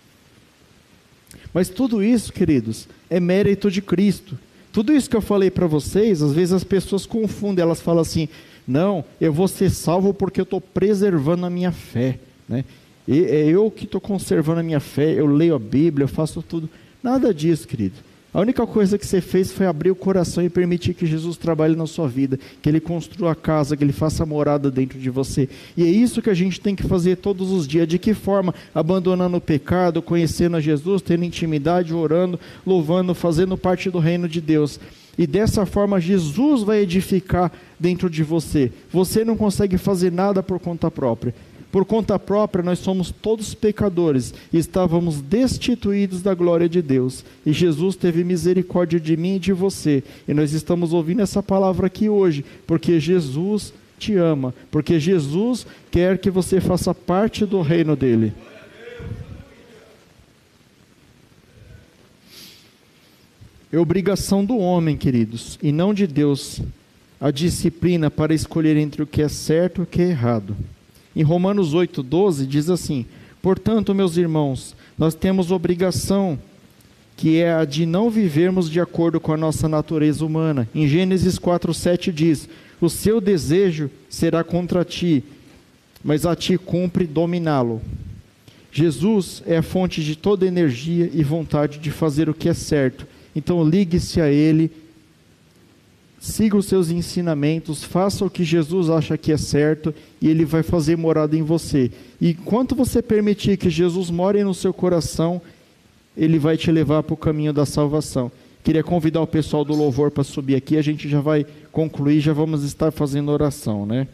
[1.53, 4.39] Mas tudo isso, queridos, é mérito de Cristo.
[4.75, 8.29] Tudo isso que eu falei para vocês, às vezes as pessoas confundem, elas falam assim:
[8.67, 12.19] não, eu vou ser salvo porque eu estou preservando a minha fé.
[12.49, 12.65] Né?
[13.07, 16.43] E, é eu que estou conservando a minha fé, eu leio a Bíblia, eu faço
[16.43, 16.69] tudo.
[17.01, 17.95] Nada disso, querido.
[18.35, 21.77] A única coisa que você fez foi abrir o coração e permitir que Jesus trabalhe
[21.77, 25.49] na sua vida, que Ele construa a casa, que Ele faça morada dentro de você.
[25.77, 27.87] E é isso que a gente tem que fazer todos os dias.
[27.87, 28.53] De que forma?
[28.75, 34.41] Abandonando o pecado, conhecendo a Jesus, tendo intimidade, orando, louvando, fazendo parte do reino de
[34.41, 34.81] Deus.
[35.17, 38.73] E dessa forma Jesus vai edificar dentro de você.
[38.91, 41.33] Você não consegue fazer nada por conta própria.
[41.75, 47.25] Por conta própria, nós somos todos pecadores e estávamos destituídos da glória de Deus.
[47.45, 50.05] E Jesus teve misericórdia de mim e de você.
[50.29, 56.17] E nós estamos ouvindo essa palavra aqui hoje, porque Jesus te ama, porque Jesus quer
[56.19, 58.33] que você faça parte do reino dele.
[63.73, 66.61] É obrigação do homem, queridos, e não de Deus,
[67.21, 70.57] a disciplina para escolher entre o que é certo e o que é errado.
[71.15, 73.07] Em Romanos 8,12 diz assim:
[73.41, 76.39] Portanto, meus irmãos, nós temos obrigação,
[77.17, 80.69] que é a de não vivermos de acordo com a nossa natureza humana.
[80.75, 82.49] Em Gênesis 4,7 diz:
[82.81, 85.23] O seu desejo será contra ti,
[86.03, 87.81] mas a ti cumpre dominá-lo.
[88.73, 93.07] Jesus é a fonte de toda energia e vontade de fazer o que é certo.
[93.35, 94.71] Então ligue-se a Ele
[96.25, 100.63] siga os seus ensinamentos, faça o que Jesus acha que é certo e ele vai
[100.63, 101.91] fazer morada em você.
[102.19, 105.41] E enquanto você permitir que Jesus more no seu coração,
[106.17, 108.33] ele vai te levar para o caminho da salvação.
[108.63, 112.33] Queria convidar o pessoal do louvor para subir aqui, a gente já vai concluir, já
[112.33, 114.09] vamos estar fazendo oração, né?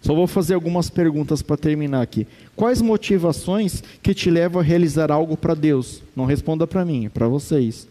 [0.00, 2.28] Só vou fazer algumas perguntas para terminar aqui.
[2.54, 6.00] Quais motivações que te levam a realizar algo para Deus?
[6.14, 7.88] Não responda para mim, é para vocês.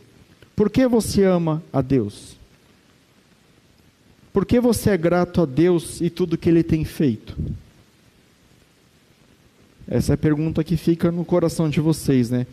[0.55, 2.37] Por que você ama a Deus?
[4.35, 7.37] Por que você é grato a Deus e tudo que Ele tem feito?
[9.87, 12.45] Essa é a pergunta que fica no coração de vocês, né?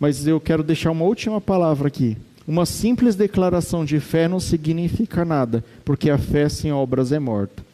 [0.00, 2.16] Mas eu quero deixar uma última palavra aqui.
[2.44, 7.64] Uma simples declaração de fé não significa nada, porque a fé sem obras é morta.